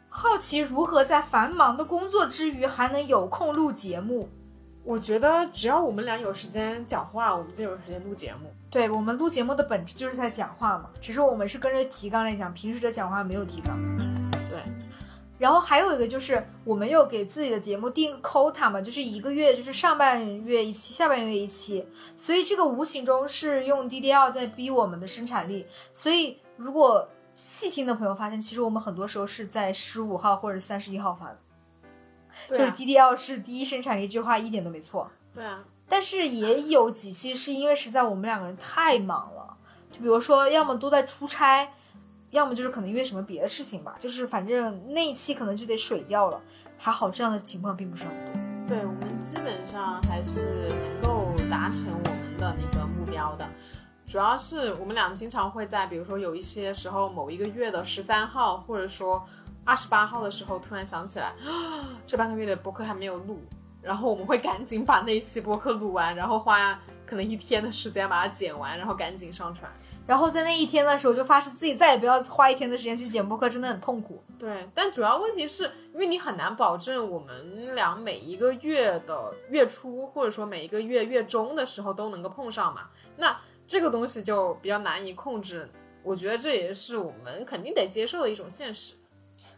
[0.09, 4.29] 好奇如何在繁忙的工作之余还能有空录节目。
[4.83, 8.51] 我觉得只要我们俩有时间讲话，我们就有时间录节目。
[8.71, 14.30] 对我们录节目的本质就是在讲话嘛，只是我们是跟着提纲来讲，平时的讲话没有提纲。
[15.41, 25.67] 然后还有一个就是，我们有给自己的节目定 quota 嘛，就是一个月就是上半月一期，下半月一期，所以这个无形中是用 DDL 在逼我们的生产力。
[25.95, 31.39] 所以如果细心的朋友发现，其实我们很多时候是在十五号或者三十一号发的，
[32.51, 35.11] 就是 DDL 是第一生产力，这句话一点都没错。
[35.35, 39.57] 对啊，但是也有几期是因为实在我们两个人太忙了，
[39.91, 41.73] 就比如说要么都在出差。
[42.31, 46.41] 要么就是可能因为什么别的事情吧，就是反正那一期可能就得水掉了。
[46.79, 48.41] 还好这样的情况并不是很多。
[48.67, 53.47] 对我们基本上还是能够达成我们的那个目标的，
[54.07, 59.23] 主要是我们俩经常会在比如说有一些时候某一个月的十三号或者说
[59.65, 61.35] 二十八号的时候突然想起来，
[62.07, 63.41] 这半个月的播客还没有录，
[63.83, 69.71] 然后我们会赶紧把那一期播客录完，然后花可能一天的时间把它剪完，然后赶紧上传。
[70.11, 74.21] 然后在那一天的时候就发誓自己再也不要花一天的时间去剪播客，真的很痛苦。
[74.41, 85.71] 对，但主要问题是因为你很难保证我们俩每一个月的月初或者说每一个月月中的时候都能够碰上嘛，那这个东西就比较难以控制。
[86.03, 88.95] 我觉得这也是我们肯定得接受的一种现实。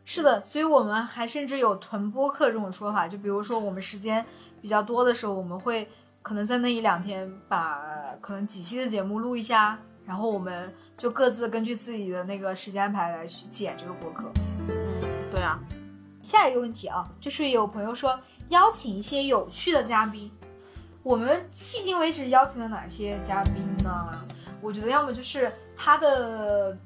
[0.04, 4.22] 是的，所以我们还甚至有囤播客这种说法，就比如说我们时间
[4.60, 5.88] 比较多的时候，我们会
[6.20, 14.30] 可能在那一两天把可能几期的节目录一下，然后我们就各自根据自己的那个时间安排来去剪这个播客。
[14.68, 14.74] 嗯，
[15.30, 15.58] 对啊。
[16.22, 20.30] 下一个问题啊，就是有朋友说邀请一些有趣的嘉宾，
[21.02, 24.08] 我们迄今为止邀请了哪些嘉宾呢？
[24.60, 26.76] 我觉得要么就是他的。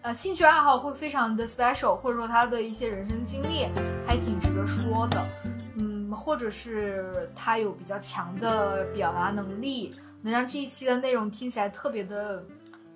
[0.00, 3.66] 呃，兴趣爱好会非常的 special，或者说他的一些人生经历
[4.06, 5.26] 还挺值得说的，
[5.74, 12.44] 嗯，或者是他有比较强的表达能力，能让这一期的内容听起来特别的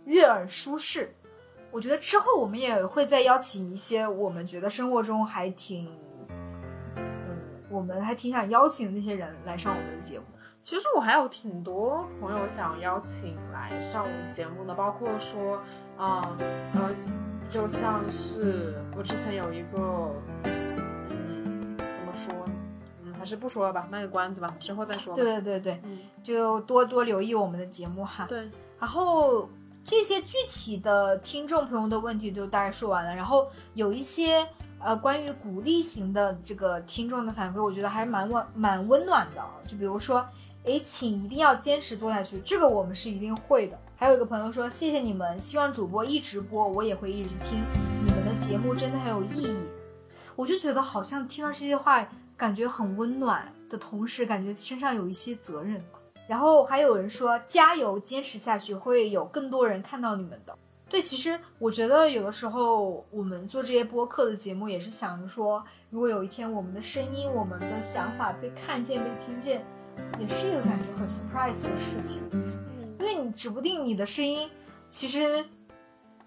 [0.05, 1.15] 悦耳舒适。
[1.71, 5.89] 我觉得之后我们也会再邀请一些我们觉得生活中还挺，
[6.99, 7.39] 嗯，
[7.71, 10.25] 我们还挺想邀请的那些人来上我们的节目。
[10.63, 15.61] 其实我还有挺多朋友想邀请来上我们节目的，包括说，
[15.97, 16.37] 啊，
[16.75, 16.95] 呃，
[17.49, 20.15] 就像是我之前有一个，
[23.23, 25.15] 还是不说了吧，卖个关子吧，之后再说。
[25.15, 28.27] 对对对对，嗯，就多多留意我们的节目哈。
[28.29, 28.51] 对，
[28.81, 29.49] 然后
[29.85, 34.45] 这些具体的听众朋友的问题就大概说完了，然后有一些
[34.81, 40.27] 呃关于鼓励型的这个听众的反馈，我觉得还是蛮温蛮温暖的，就比如说。
[40.65, 43.77] 哎，请一定要坚持做下去，这个我们是一定会的。
[43.97, 47.61] 还有一个朋友说，谢谢你们，希望主播一直播，我也会一直听
[48.05, 49.57] 你们的节目，真的很有意义。
[50.37, 52.09] 我就觉得好像听到这些话，
[52.43, 55.81] 感觉很温暖的同时，感觉身上有一些责任。
[56.27, 60.59] 然后还有人说，加油，坚持下去，会有更多人看到你们的。
[60.89, 69.65] 对，其实我觉得有的时候我们做这些播客的节目，也是想着说，如果有一天我们的声音、我们的想法被看见、被听见。
[70.19, 72.19] 也是一个感觉很 surprise 的事情，
[72.99, 74.51] 因为你指不定你的声音，
[74.91, 75.45] 其实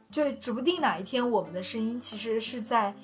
[0.09, 2.95] 就指不定哪一天我们的声音其实是在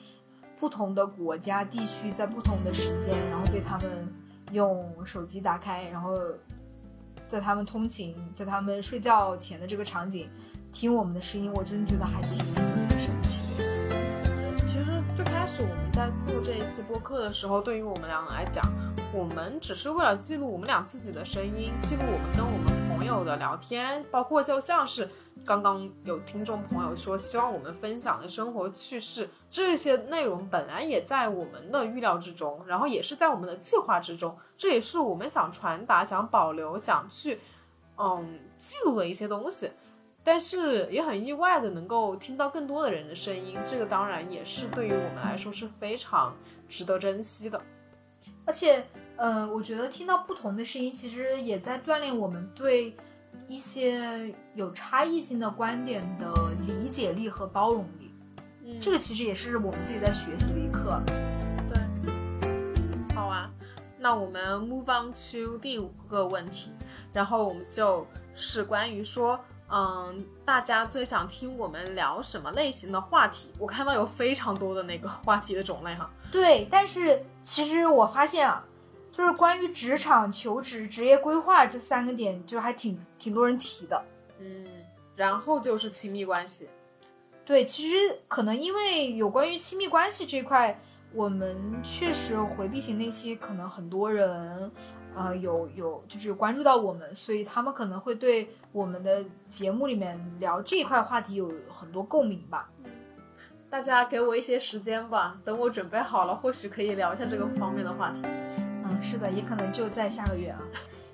[0.61, 4.07] 不同的国家地区，在不同的时间，然后被他们
[4.51, 6.15] 用手机打开，然后
[7.27, 10.29] 在他们通勤，在他们睡觉前的这个场景
[10.71, 12.45] 听我们的声音，我真的觉得还挺
[12.99, 13.63] 神奇的。
[14.67, 18.63] 其实最开始我们在做这一期播客的时候，对于我们两个来讲。
[19.13, 25.09] 我们只是为了记录我们俩自己的声音，记录我们跟我们朋友的聊天，包括就像是
[25.45, 37.39] 刚刚有听众朋友说希望我们分享的生活趣事，这些内容本来也在我们的预料之中，然后也是在我们的计划之中，这也是我们想传达、想保留、想去
[37.97, 39.71] 嗯记录的一些东西。
[40.23, 46.35] 但是也很意外的能够听到更多的人的声音，这个当然也是对于我们来说是非常
[46.69, 47.59] 值得珍惜的。
[48.45, 48.85] 而且，
[49.17, 52.95] 呃，我觉得听到不同的声音，其实也在锻炼我们对
[53.51, 56.33] 一些有差异性的观点的
[56.65, 58.15] 理解力和包容力。
[58.63, 61.03] 嗯，这个其实也是我们自己在学习的一课。
[61.67, 63.51] 对，好啊，
[63.99, 66.71] 那我们 move on to 第五个问题，
[67.11, 69.37] 然后我们就是关于说。
[69.73, 73.49] 嗯，大家最想听我们聊什么类型的话题？
[73.57, 76.09] 我看到有非常多的那个话题的种类哈。
[76.29, 78.61] 对，但是其实我发现啊，
[79.11, 84.03] 就是关于职场、求职、职业规划这三个点，就还挺挺多人提的。
[84.39, 84.65] 嗯，
[85.15, 86.69] 然后就是亲密关系。
[87.45, 87.95] 对，其实
[88.27, 90.79] 可能因为有关于亲密关系这块，
[91.13, 94.71] 我们确实回避型那些，可能很多人。
[95.13, 102.69] 呃，有有就是关注到我们，所以他们可能会对我们的节目里面聊这一块话题有很多共鸣吧。
[103.69, 108.21] 大家给我一些时间吧，等我准备好了，或许可以聊一下这个方面的话题。
[108.91, 110.59] 嗯，是的，也可能就在下个月啊。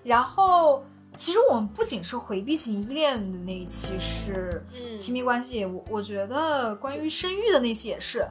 [0.03, 0.83] 然后，
[1.15, 4.63] 其实我们不仅是回避型依恋的那一期是
[4.97, 8.27] 亲密关系，我我觉得关于生育的那期也是。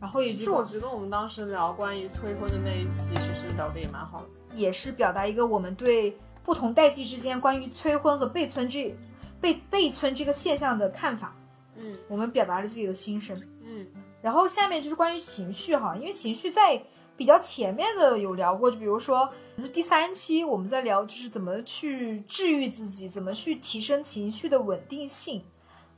[0.00, 4.26] 然后，也其实我觉得我们当时聊关于催婚的那一期，其实聊的也蛮好的。
[4.56, 8.96] 也是表达一个我们对不同代际之间关于催婚和被催这
[9.40, 11.36] 被被催这个现象的看法。
[11.76, 13.40] 嗯，我们表达了自己的心声。
[13.62, 13.86] 嗯，
[14.20, 16.82] 然后下面就是关于情绪哈，因为情绪在
[17.20, 19.30] 比较前面的有聊过，就比如说
[19.74, 25.44] 第三期我们在聊就是怎么去治愈自己，怎么去提升情绪的稳定性。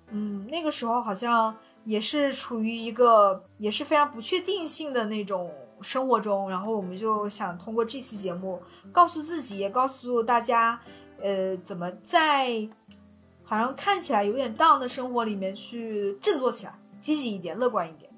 [0.09, 5.49] 嗯，那个时候好像也是处于一个也是非常不确定性的那种。
[5.81, 8.62] 生活中，然后我们就想通过这期节目
[8.93, 10.81] 告诉自己，也告诉大家，
[11.20, 12.69] 呃，怎么在，
[13.43, 18.11] 好好像看起来有点 down 的生活里面去振作起来，积极一点，乐观一点。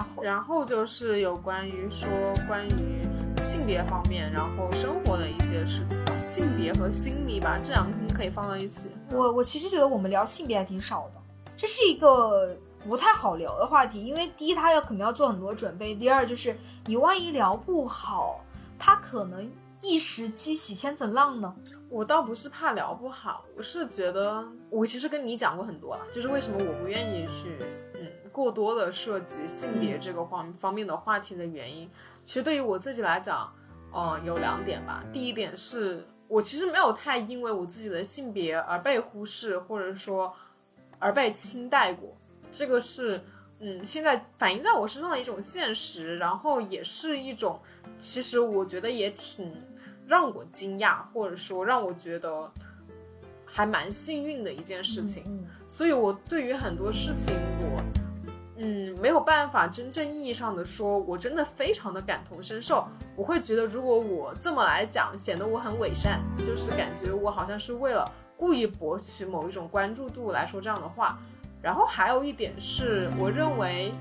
[0.00, 2.08] 嗯，然后然后就是有关于说
[2.46, 3.02] 关于
[3.40, 8.90] 性别方面，然后生活的一些事情，性别和心理吧，这两个肯定可以放到一起。
[9.10, 11.20] 我我其实觉得我们聊性别还挺少的，
[11.56, 12.56] 这是一个
[12.86, 16.56] 不太好聊的话题，因为第一他要可能要做很多准备，第二就是
[16.86, 18.40] 你万一聊不好，
[18.78, 19.50] 他可能
[19.82, 21.54] 一时激起千层浪呢。
[21.88, 27.66] 我倒不是怕聊不好，我是觉得我其实跟你讲过很多了，就是为什么我不愿意去嗯
[28.32, 31.90] 过多的涉及性别这个方方面的话题的原因。
[32.24, 33.52] 其实对于我自己来讲，
[33.94, 35.04] 嗯、有两点吧。
[35.12, 40.34] 第一点是我其实没有太因为我自己的性别而被忽视，或者说
[40.98, 42.16] 而被轻待过。
[42.50, 43.22] 这个是
[43.58, 47.60] 嗯现在反映在我身上的一种现实，然后也是一种
[47.98, 49.52] 其实我觉得也挺。
[50.06, 52.50] 让我惊讶，或者说让我觉得
[53.46, 55.22] 还蛮幸运的一件事情。
[55.24, 57.80] 嗯所以，我对于很多事情，我
[58.62, 62.86] 嗯没有办法真正意义上的说，我真的非常的感同身受。
[63.16, 71.18] 我会觉得，如果我这么来讲，显得我很伪善，就是感觉我好像是为了故意博取某一种关注度来说这样的话。
[71.62, 73.92] 然后还有一点是，我认为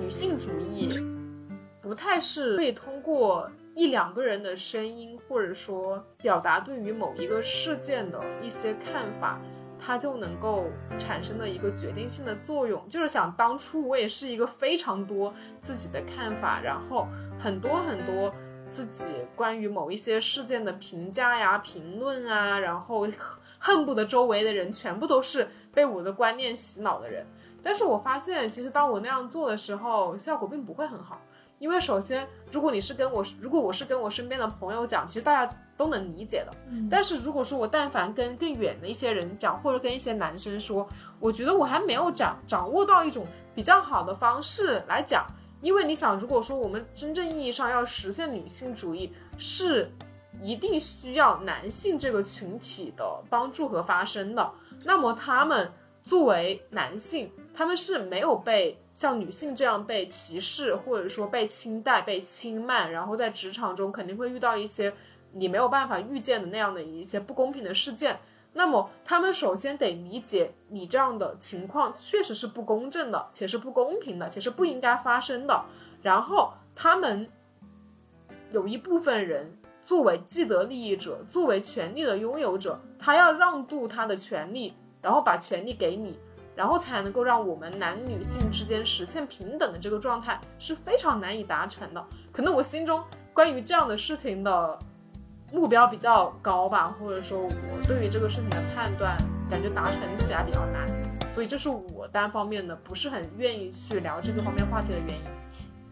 [0.00, 0.90] 女性主义
[1.80, 9.40] 不太是可以通过一两个人的声音，或者说表达对于某一个事件的一些看法，
[9.84, 10.64] 它就能够
[10.98, 12.88] 产生的一个决定性的作用。
[12.88, 17.06] 就是想当初我也是一个非常多自己的看法，然后
[17.38, 18.32] 很多很多
[18.68, 19.04] 自己
[19.36, 23.06] 关于某一些事件的评价呀、评论啊，然后
[23.58, 27.26] 恨不得周围的人全部都是被我的观念洗脑的人。
[27.62, 31.20] 但是我发现，其实当我那样做的时候，效果并不会很好。
[31.58, 36.52] 因为首先，如果你是跟我，如果我是跟我身边的朋友讲，其实大家都能理解的。
[36.70, 40.88] 嗯但是如果说我但凡跟更远的一些人讲，或者跟一些男生说，
[41.18, 45.26] 我觉得我还没有掌掌握到一种比较好的方式来讲。
[45.60, 49.90] 因为你想，如果说我们真正意义上要实现女性主义，是
[50.42, 54.52] 一定需要男性这个群体的帮助和发声的。
[54.84, 55.72] 那么他们
[56.02, 64.92] 作为男性，他们是没有被像女性这样被歧视，或者说被轻待、被轻慢，然后在职场中肯定会遇到一些
[65.34, 68.18] 你没有办法预见的那样的一些不公平的事件。
[68.56, 75.64] 那么他们首先得理解你这样的情况确实是不公正的，且是不公平的，且是不应该发生的。
[76.02, 77.28] 然后他们
[78.52, 86.16] 有一部分人作为既得利益者，作为权利的拥有者，他要让渡他的权利，然后把权利给你，
[86.54, 92.06] 然后才能够让我们男女性之间实现平等的这个状态是非常难以达成的。
[92.30, 93.02] 可能我心中
[93.32, 94.78] 关于这样的事情的
[95.54, 99.16] 目标比较高吧，或者说我对于这个事情的判断
[99.48, 100.84] 感觉达成起来比较难，
[101.32, 105.24] 所以这是我单方面的不是很愿意去聊这个方面话题的原因。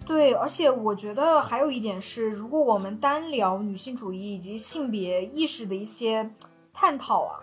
[0.05, 6.29] 对，而且我觉得还有一点是，如果我们单聊女性主义以及性别意识的一些
[6.75, 7.39] 探讨啊，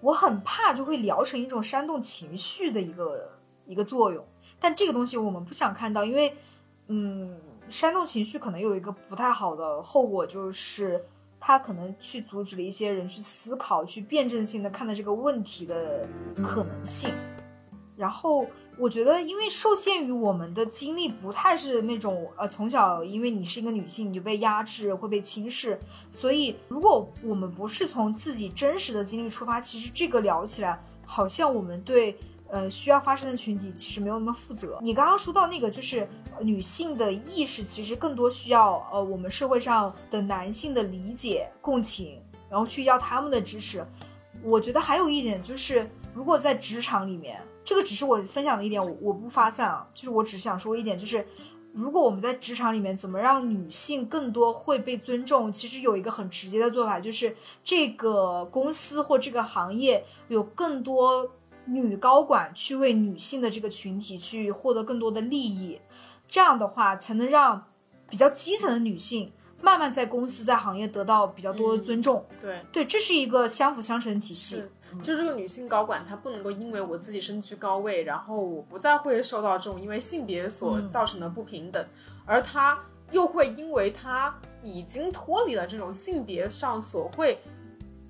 [0.00, 3.32] 我很怕就会聊成一种煽动情绪的一个
[3.66, 4.24] 一个作用。
[4.60, 6.32] 但这个东西我们不想看到，因为，
[6.86, 7.36] 嗯，
[7.68, 11.04] 煽动情绪可能有一个不太好的后果，就是
[11.46, 16.08] 他可能去阻止了一些人去思考、去辩证性的看待这个问题的
[16.42, 17.12] 可能性。
[17.94, 18.46] 然后
[18.78, 25.78] 我觉得，因为受限于我们的经历不太是那种呃，从小因为你是一个女性，你就被压制、会被轻视，
[26.10, 32.16] 所以如果我们不是从自己真实的经历出发，其实这个聊起来好像我们对
[32.54, 34.78] 呃需要发声的群体其实没有那么负责。
[34.80, 36.08] 你刚刚说到那个，就是
[36.40, 43.84] 女性的意识其实更多需要呃我们社会上的男性的理解、共情，然后去要他们的支持。
[44.42, 51.26] 我觉得还有一点就是，如果在职场里面，这个只是我分享的一点，我我不发散啊，就是我只想说一点，就是
[51.72, 61.28] 如果我们在职场里面怎么让女性更多会被尊重，其实有一个很直接的做法，就是这个公司或这个行业有更多
[61.66, 65.80] 女高管去为女性的这个群体去获得更多的利益，
[66.26, 67.66] 这样的话才能让
[68.08, 72.26] 比较基层的女性慢慢在公司在行业得到比较多的尊重。
[72.40, 74.56] 对，对，这是一个相辅相成的体系。
[74.56, 74.70] 是，
[75.02, 81.82] 就这个女性高管，她不能够因为我自己身居高位，然后我不再会受到这种因为性别所嗯造成的不平等，
[82.26, 82.78] 而她
[83.10, 87.38] 又会因为她已经脱离了这种性别上所会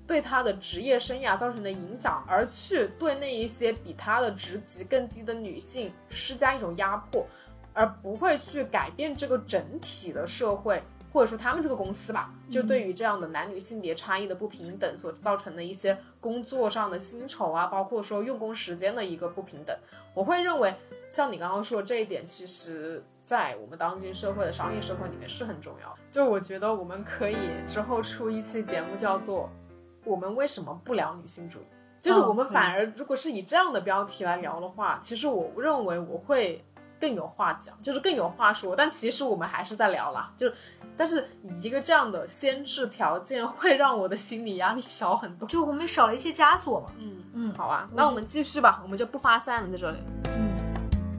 [0.07, 7.25] 对他的职业生涯造成的影响，而去对那一些比他的职级更低的女性施加一种压迫，
[7.73, 10.81] 而不会去改变这个整体的社会。
[11.13, 19.73] 或者说他们这个公司吧，就对于这样的男女性别差异的不平等所造成的一些工作上的薪酬啊，包括说用工时间的一个不平等，
[20.13, 20.75] 我会认为
[21.07, 25.99] 像你刚刚说这一点，其实在我们当今社会的商业社会里面是很重要的。
[26.11, 29.49] 就我觉得我们可以之后出一期节目，叫做
[30.05, 31.65] “我们为什么不聊女性主义”，
[32.01, 36.63] 就是我们反而如果是以这样的标题来聊的话，其实我认为我会。
[36.97, 40.55] 更有话讲，就是更有话说，但其实我们还是在聊啦，就是，
[40.95, 46.87] 但是以一个这样的先制条件，会让我的心理压力小很多，就我们少了一些枷锁嘛。
[46.97, 49.97] 嗯嗯，好吧，那我们继续吧，我们就不发散了在这里。
[50.23, 50.55] 嗯，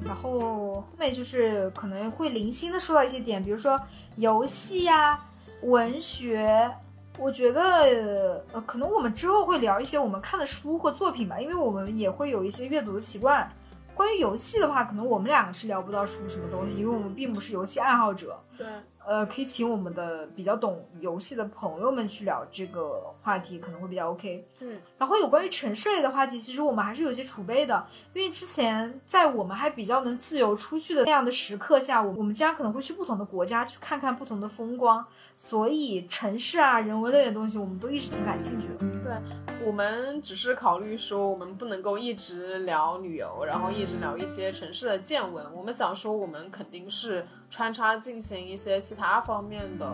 [0.02, 3.78] 然后后面就是可能会零星的说到一些点，比如说
[4.16, 5.20] 游戏呀、
[5.60, 6.74] 文学，
[7.18, 13.51] 我觉得呃，可能我们之后会聊一些我们看的书或作品吧，因为我们也会有一些阅读的习惯。
[13.94, 18.38] 关于游戏的话，可能我们两个是聊不到出什么东西，因为我们并不是游戏爱好者。
[18.59, 18.66] 对。
[19.06, 24.46] 呃，可以请我们的比较懂游戏的朋友们去聊这个话题，可能会比较 OK。
[24.60, 27.84] 嗯，然后有关于城市类的话题，其实我们还是有些储备的，
[28.14, 35.04] 因为之前在我们还比较能自由出去的那样的时刻下，我我们经常可能会去不同的国家去看看不同的风光，
[35.34, 38.74] 所以城市啊、人文类的东西，我们都一直挺感兴趣的。
[39.02, 45.44] 对，我们只是考虑说，我们不能够一直聊旅游，然后一直聊一些城市的见闻。
[45.52, 47.26] 我们想说，我们肯定是。
[47.48, 49.88] 穿插进行一些其他方面的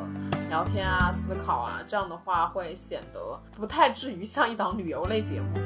[0.48, 3.20] 聊天啊、思考啊，这样的话会显得
[3.56, 5.60] 不太至于像一档旅游类节目。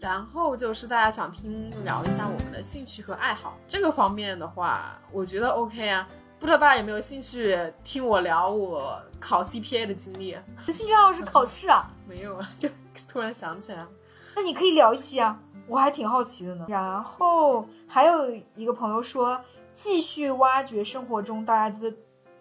[0.00, 6.06] 然后就是大家想听聊一下我们的兴趣和爱好这个方面的话，我觉得 OK 啊。
[6.38, 10.36] 不知道大家有没有兴趣听我聊我考 CPA 的经历？
[10.66, 11.90] 兴趣爱好是考试啊？
[12.06, 12.68] 没有啊，就
[13.08, 13.86] 突然想起来。
[14.34, 16.66] 那你可以聊一期啊，我还挺好奇的呢。
[16.68, 19.40] 然后还有一个朋友说。
[19.78, 21.92] 继续挖掘生活中大家都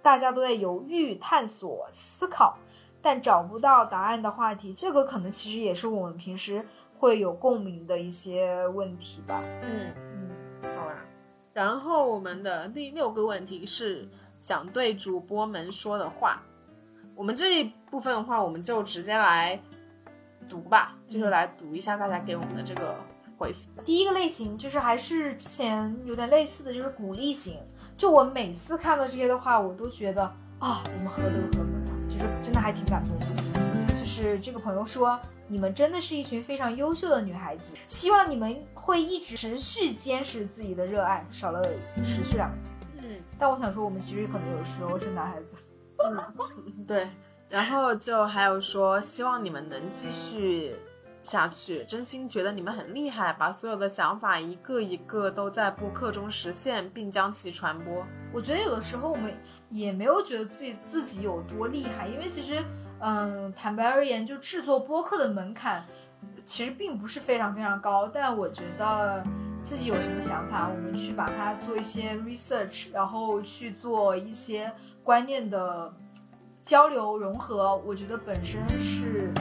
[0.01, 2.57] 大家都在犹豫、探索、思考，
[3.05, 4.73] 但找不到答案的话题。
[4.73, 6.65] 这个可能其实也是我们平时
[6.97, 9.43] 会有共鸣的一些问题吧。
[9.61, 9.93] 嗯
[10.63, 10.95] 嗯，好吧。
[11.53, 14.09] 然后我们的第六个问题是
[14.39, 16.41] 想对主播们说的话。
[17.13, 19.61] 我们这一部分的话，我们就直接来
[20.49, 22.95] 读吧，就是来读一下大家给我们的这个。
[23.37, 27.59] 回复第一个类型就是还是之前有点类似的就是鼓励型，
[27.97, 30.23] 就我每次看到这些的话，我都觉得
[30.57, 31.84] 啊，我们何德何能啊，
[32.25, 33.95] 就真的还挺感动的。
[33.95, 41.63] 就是这个朋友说，你们真的是一群非常优秀的女孩子，希望你们会一直持续坚持自己的热爱，少了
[42.03, 42.69] 持续两个字。
[42.97, 45.55] 嗯，但我想说，我们其实可能有时候是男孩子。
[45.99, 47.07] 嗯，对。
[47.47, 50.75] 然后就还有说，希望你们能继续。
[51.25, 58.05] 下去，真心觉得你们很厉害，把所有的想法一个一个都在播客中实现，并将其传播。
[58.31, 59.33] 我觉得有的时候我们
[59.69, 62.63] 也没有觉得自己自己有多厉害，因为其实，
[62.99, 65.83] 嗯，坦白而言，就制作播客的门槛
[66.45, 68.07] 其实并不是非常非常高。
[68.07, 69.25] 但我觉得
[69.63, 74.71] 自己有什么想法，我们去把它做一些 research，然后去做一些
[75.03, 75.91] 观念的
[76.61, 79.33] 交流融合，我觉得本身是。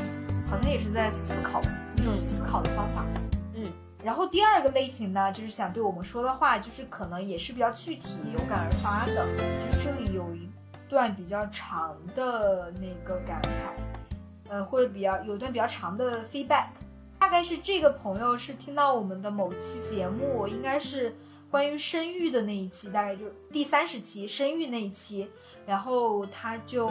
[0.46, 1.60] 好像也是在思考
[1.96, 3.04] 一种思考的方法，
[3.54, 3.72] 嗯，
[4.04, 9.26] 然后第二个类型呢，就是想对我们说的话，就是可能也是比较具体、有感而发的。
[9.36, 10.48] 就是这里有一
[10.88, 16.66] 段比较长的那个感慨，呃，或者比较有段比较长的 feedback，
[17.18, 21.16] 大概是这个朋友是听到我们的某期节目，应该是
[21.50, 25.28] 关于生育的那一期，大概就第三十期生育那一期，
[25.66, 26.88] 然后他就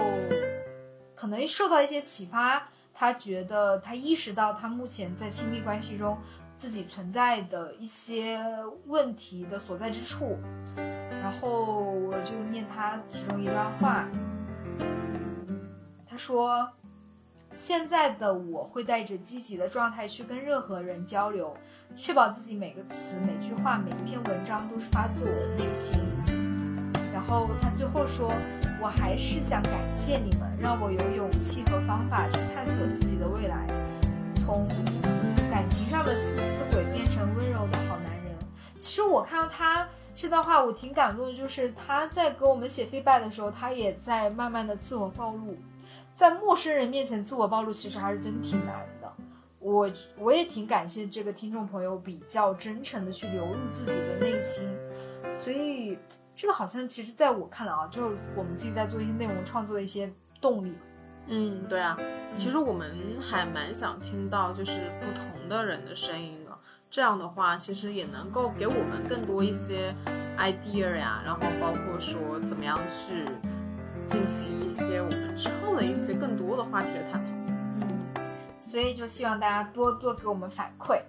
[1.16, 2.68] 可能受到一些启发。
[3.04, 6.18] 他觉得他意识到他目前在亲密关系中
[6.56, 8.40] 自己存在的一些
[8.86, 10.38] 问题的所在之处，
[10.78, 14.08] 然后我就念他其中一段话。
[16.08, 16.72] 他说
[17.54, 21.54] ：“现在的我会带着积极的状态去跟任何人交流，
[21.98, 26.00] 确保自己每个词、每句话、每一篇文章都是发自我的内心。”
[27.26, 28.30] 然后他最后说。
[28.82, 33.66] 我还是想感谢你们，让我有勇气和方法去探索自己的未来，
[34.36, 34.68] 从
[35.50, 38.36] 感情上的自私鬼变成温柔的好男人。
[38.78, 45.56] 其实我看到他这段话，我挺感动的，就是他在给我们写 feedback 的时候，他也在慢慢的自我暴露，
[46.14, 49.10] 在陌生人面前自我暴露，其实还是真挺难的。
[49.60, 54.70] 我我也挺感谢这个听众朋友比较真诚的去流入自己的内心，
[55.32, 55.98] 所以。
[56.36, 60.12] 这个好像其实在我看来啊，就是我们自己在做一些内容创作的一些
[60.42, 60.78] 动力。
[61.28, 61.98] 嗯，对啊，
[62.38, 62.90] 其实我们
[63.22, 66.52] 还蛮想听到就是不同的人的声音的。
[66.90, 69.96] 这样的话，其实也能够给我们更多一些
[70.38, 73.26] idea 呀，然后包括说怎么样去
[74.06, 77.30] 进行一些我们之后的一些更多的话题的探讨。
[77.80, 78.06] 嗯，
[78.60, 81.02] 所以就希望大家多多给我们反馈。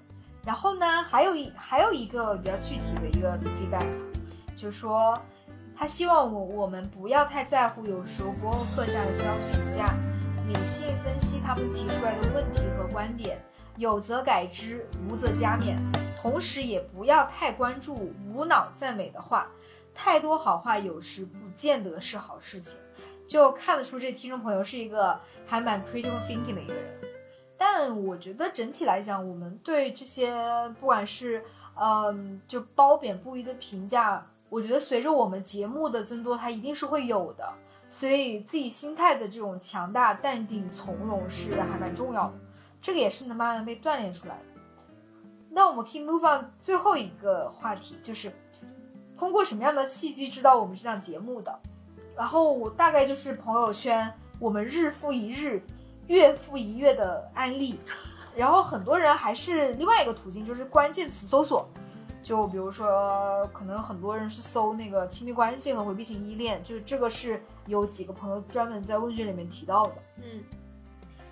[0.47, 3.87] 然后呢，还有一还有一个比较具体的一个 feedback，
[4.57, 5.21] 就说
[5.77, 9.95] 他希望我我们不要太在乎有时候播客下的消息评价，
[10.47, 13.39] 理性分析他们提出来的问题和观点，
[13.77, 15.77] 有则改之，无则加勉。
[16.21, 19.51] 同时也不要太关注无脑赞美的话，
[19.93, 22.79] 太多好话有时不见得是好事情。
[23.27, 27.01] 就看得出这听众朋友是一个还蛮 critical thinking 的一个人。
[27.57, 30.33] 但我觉得整体来讲，我们对这些
[30.79, 31.43] 不管是
[31.75, 37.53] 嗯就褒贬不一的评价，我觉得随着我们节目的增多，它一定是会有的。
[37.91, 42.35] 所以自己心态的这种强大、淡定、从容是还蛮重要的，
[42.81, 44.45] 这个也是能慢慢被锻炼出来的。
[45.51, 48.33] 那我们可以 move on 最后一个话题，就是
[49.19, 51.59] 通过什么样的契机知道我们这档节目的？
[52.17, 54.09] 然后我大概就是朋友圈，
[54.39, 55.61] 我们日复一日。
[56.07, 57.79] 月复一月的案例，
[58.37, 61.67] 然后很多人还是另外一个途径，就是关键词搜索。
[62.25, 69.95] 就比如说，可能很多人是搜那个亲密关系和回避型依恋，就是这个是有几个朋友专门在问卷里面提到的。
[70.17, 70.43] 嗯，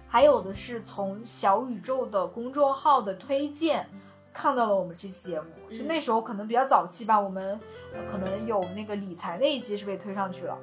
[0.06, 3.88] 还有的是从小宇宙的公众号的推荐
[4.34, 7.58] 看到了我们这期节目，就那时候可能比较早期吧，我们
[8.10, 10.58] 可能有那个理财那一期是被推上去了。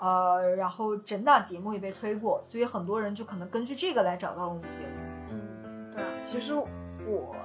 [0.00, 4.86] 呃，然后整档节目也被推过，所以很多人就可能根据这个来找到了我们节目。
[5.30, 7.36] 嗯，对啊，其实我，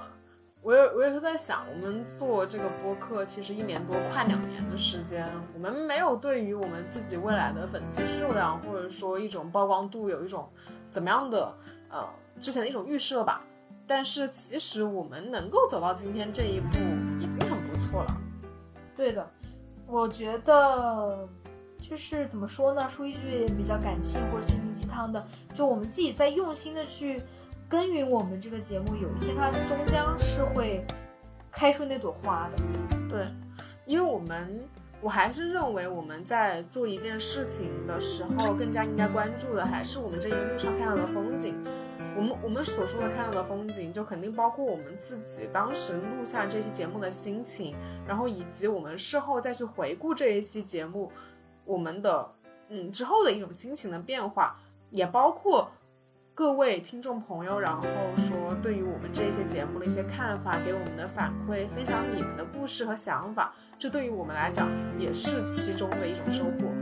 [0.68, 10.46] 我也我也是在想，我们做这个播客，其实一年多快两年的时间，我们没有对于我们自己未来的粉丝数量，或者说一种曝光度有一种
[10.90, 11.50] 怎么样的
[11.88, 12.06] 呃
[12.38, 13.42] 之前的一种预设吧。
[13.86, 16.76] 但是其实我们能够走到今天这一步，
[17.18, 18.14] 已经很不错了。
[18.94, 19.26] 对的，
[19.86, 21.26] 我觉得。
[21.80, 22.88] 就是怎么说呢？
[22.90, 25.24] 说一句比较感性或者心灵鸡汤的，
[25.54, 27.22] 就我们自己在用心的去
[27.68, 30.82] 耕耘我们这个节目，有一天它终将是会
[31.50, 32.56] 开出那朵花的。
[33.10, 33.26] 对，
[33.84, 34.66] 因为我们
[35.02, 41.62] 我还是认为我们在做一件事情的时候，更加应该关注的还是我们这一路上看到的风景。
[42.16, 47.76] 我们我们所说的看到的风景，就肯定包括我们自己当时录下这期节目的心情，
[48.06, 51.12] 然后以及我们事后再去回顾这一期节目。
[51.66, 52.32] 我们的
[52.70, 54.58] 嗯之后的一种心情的变化，
[54.90, 55.70] 也包括
[56.38, 57.82] 各位听众朋友，然后
[58.16, 66.72] 说对于我们这些节目的一些看法，给我们的反馈，分享你们的故事和想法，这对于我们来讲也是其中的一种收获。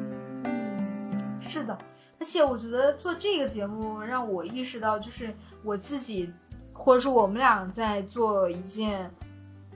[0.44, 1.78] 嗯，是的，
[2.20, 5.34] 而且我觉得做这个节目让我意识到，就是
[5.64, 6.30] 我自己
[6.74, 9.10] 或者说我们俩在做一件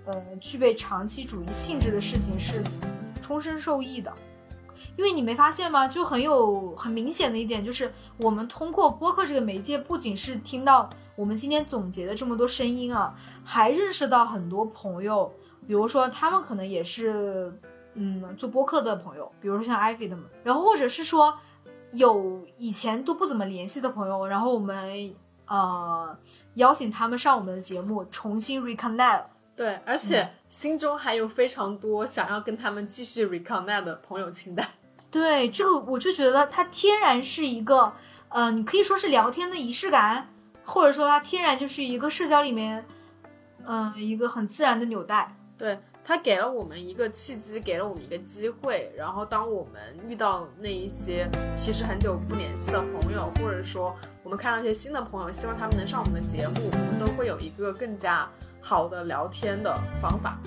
[0.04, 2.62] 呃具备长期主义性质的事情，是
[3.22, 4.12] 终身受益的。
[4.96, 5.88] 因为你没发现吗？
[5.88, 15.32] 就很有很明显的一点，就是我们通过播客这个媒介，不仅是听到我们今天总结的这么多声音啊，还认识到很多朋友，
[15.66, 17.52] 比如说他们可能也是
[17.94, 21.38] 嗯做播客的朋友，比如说像 Ivy 的们，然后或者是说
[21.92, 25.14] 有以前都不怎么联系的朋友，然后我们
[25.46, 26.16] 呃
[26.54, 29.24] 邀请他们上我们的节目，重新 reconnect。
[29.60, 34.66] 对，而且心中还有非常多想要跟他们继续 reconnect 的朋友清单。
[35.10, 37.92] 对，这个我就觉得它天然是一个，
[38.30, 40.30] 呃，你可以说是聊天的仪式感，
[40.64, 42.86] 或者说它天然就是一个社交里面，
[43.66, 45.36] 嗯，一个很自然的纽带。
[45.58, 48.90] 对，它给了我们一个契机，给了我们一个机会。
[48.96, 58.26] 然后当我们遇到那一些其实很久不联系的朋友，或者说我们看到一些新的朋友，希望他们能上我们的节目，我们都会有一个更加。
[58.60, 60.38] 好的聊天的方法，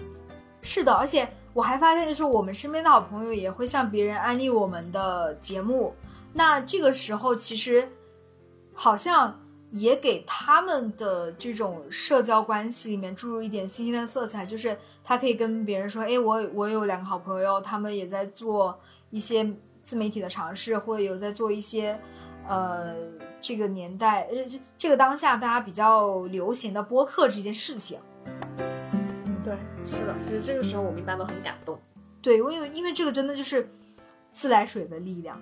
[0.61, 5.95] 是的，而且我还发现，就是我们身边的好朋友也会向别人安利我们的节目，
[6.33, 7.89] 那这个时候其实
[8.73, 9.39] 好像
[9.71, 18.79] 也给他们的这种社交关系里面注入一点新鲜的色彩，就是他可以跟别人说，哎，我我有两个好朋友，他们也在做
[19.09, 21.99] 一些自媒体的尝试，或者有在做一些，
[22.47, 22.95] 呃。
[23.43, 27.99] 这个年代，呃，这这个当下大家比较流行的播客这件事情，
[29.43, 31.77] 对，是的，其实这个时候我们一般都很感动，
[32.21, 33.69] 对，因为因为这个真的就是
[34.31, 35.37] 自来水的力量，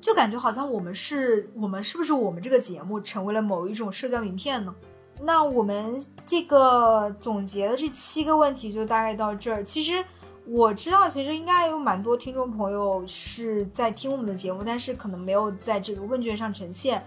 [0.00, 4.74] 就感觉好像我们是我们是不是我们这个节目成为了某一种社交名片呢？
[5.22, 10.04] 那我们这个总结的这七个问题就大概到这儿，其实。
[10.46, 17.02] 我知道，其实应该有蛮多听众朋友是在听我们的节目，但是可能没有在这个问卷上呈现。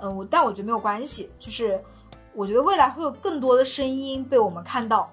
[0.00, 1.82] 嗯，我但我觉得没有关系，就是
[2.34, 5.12] 我觉得未来会有更多的声音被我们看到。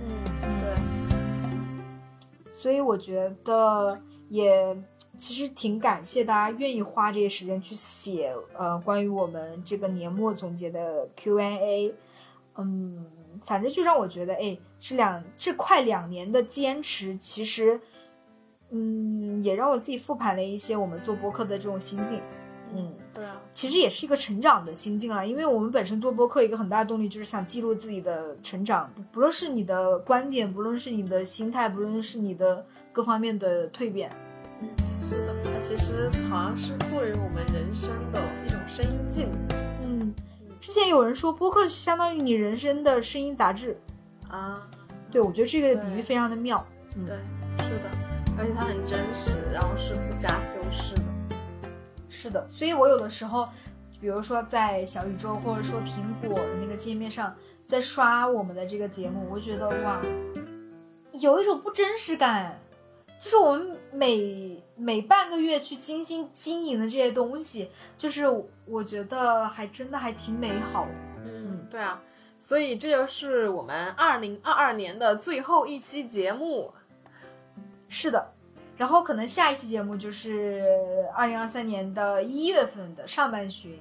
[0.00, 0.06] 嗯，
[0.60, 2.52] 对。
[2.52, 4.76] 所以我觉得也
[5.16, 11.94] 其实挺感谢大家愿意花这些时间去写呃关于我们这个年末总结的 Q&A，
[12.56, 13.06] 嗯，
[13.40, 17.80] 反正就让我觉得，哎，这两这快两年的坚持，其实，
[18.70, 22.20] 嗯，也让我自己复盘了一些我们做播客的这种心境，
[23.56, 34.14] 其实也是一个成长的心境了，因为我们本身做播客一个很大的动力就是想记录自己的成长，不不论是你的观点，不论是你的心态，不论是你的各方面的蜕变。
[34.60, 34.68] 嗯，
[35.08, 39.30] 是的，它其实好像是作为我们人生的一种声音记录。
[39.82, 40.14] 嗯，
[40.60, 43.80] 之前有人说播客相当于你人生的声音杂志，
[44.28, 44.68] 啊，
[45.10, 46.62] 对我觉得这个比喻非常的妙。
[46.94, 47.16] 嗯，对，
[47.64, 47.90] 是的，
[48.36, 51.15] 而且它很真实，然后是不加修饰的。
[52.18, 53.46] 是的，所以我有的时候，
[54.00, 60.00] 比如说在小宇宙或者说苹果的那个界面上，在刷我们的这个节目，我觉得哇，
[61.12, 62.58] 有一种不真实感，
[63.20, 68.24] 就是我们每每半个月去精心经营的这些东西，就是
[68.64, 70.92] 我觉得还真的还挺美好的。
[71.22, 72.02] 嗯，对啊，
[72.38, 76.72] 所以这就是我们二零二二年的最后一期节目。
[77.88, 78.32] 是的，
[78.76, 80.62] 然后可能下一期节目就是
[81.14, 83.78] 二零二三年的一月份的上半旬，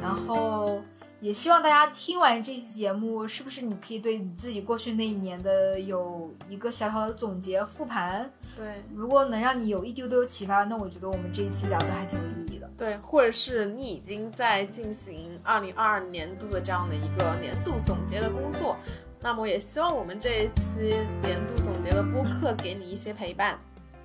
[0.00, 0.80] 然后
[1.20, 8.30] 也希望大家听完这期节目，是不是你可以对你自己过去那一年的有一个小小的总结复盘？
[8.54, 12.70] 对如果能让你有一丢丢启发，那我觉得我们这一期聊的还挺有意义的。
[12.76, 18.76] 对，或者是你已经在进行二零二二年度的这样的一个年度总结的工作，
[19.20, 23.58] 那么也希望我们这一期年度总结的播客给你一些陪伴。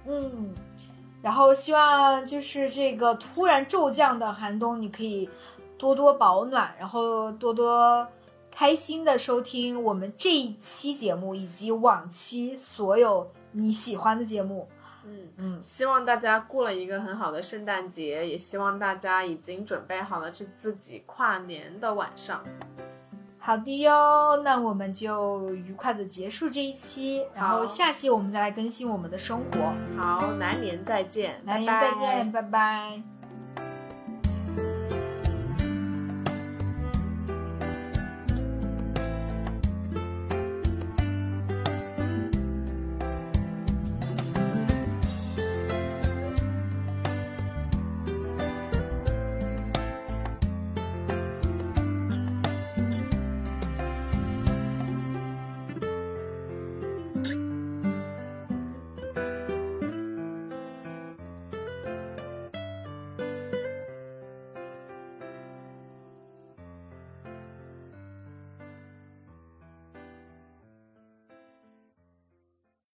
[0.05, 0.53] 嗯，
[1.21, 5.29] 然后希望就是这个突然骤降的寒冬，你可以
[5.77, 8.07] 多多保暖，然后多多
[8.49, 14.67] 开心的收听我们这一期节目以及往期所有你喜欢的节目。
[15.03, 15.27] 嗯。
[15.37, 22.43] 嗯，希望大家过了一个很好的圣诞节，也希望大家已经准备好了这自己跨年的晚上。
[23.43, 29.73] 好的哟，那我们就愉快的结束这一期，然后下期我们再来更新我们的生活。
[29.97, 33.01] 好，来年再见，来年拜拜再见，拜拜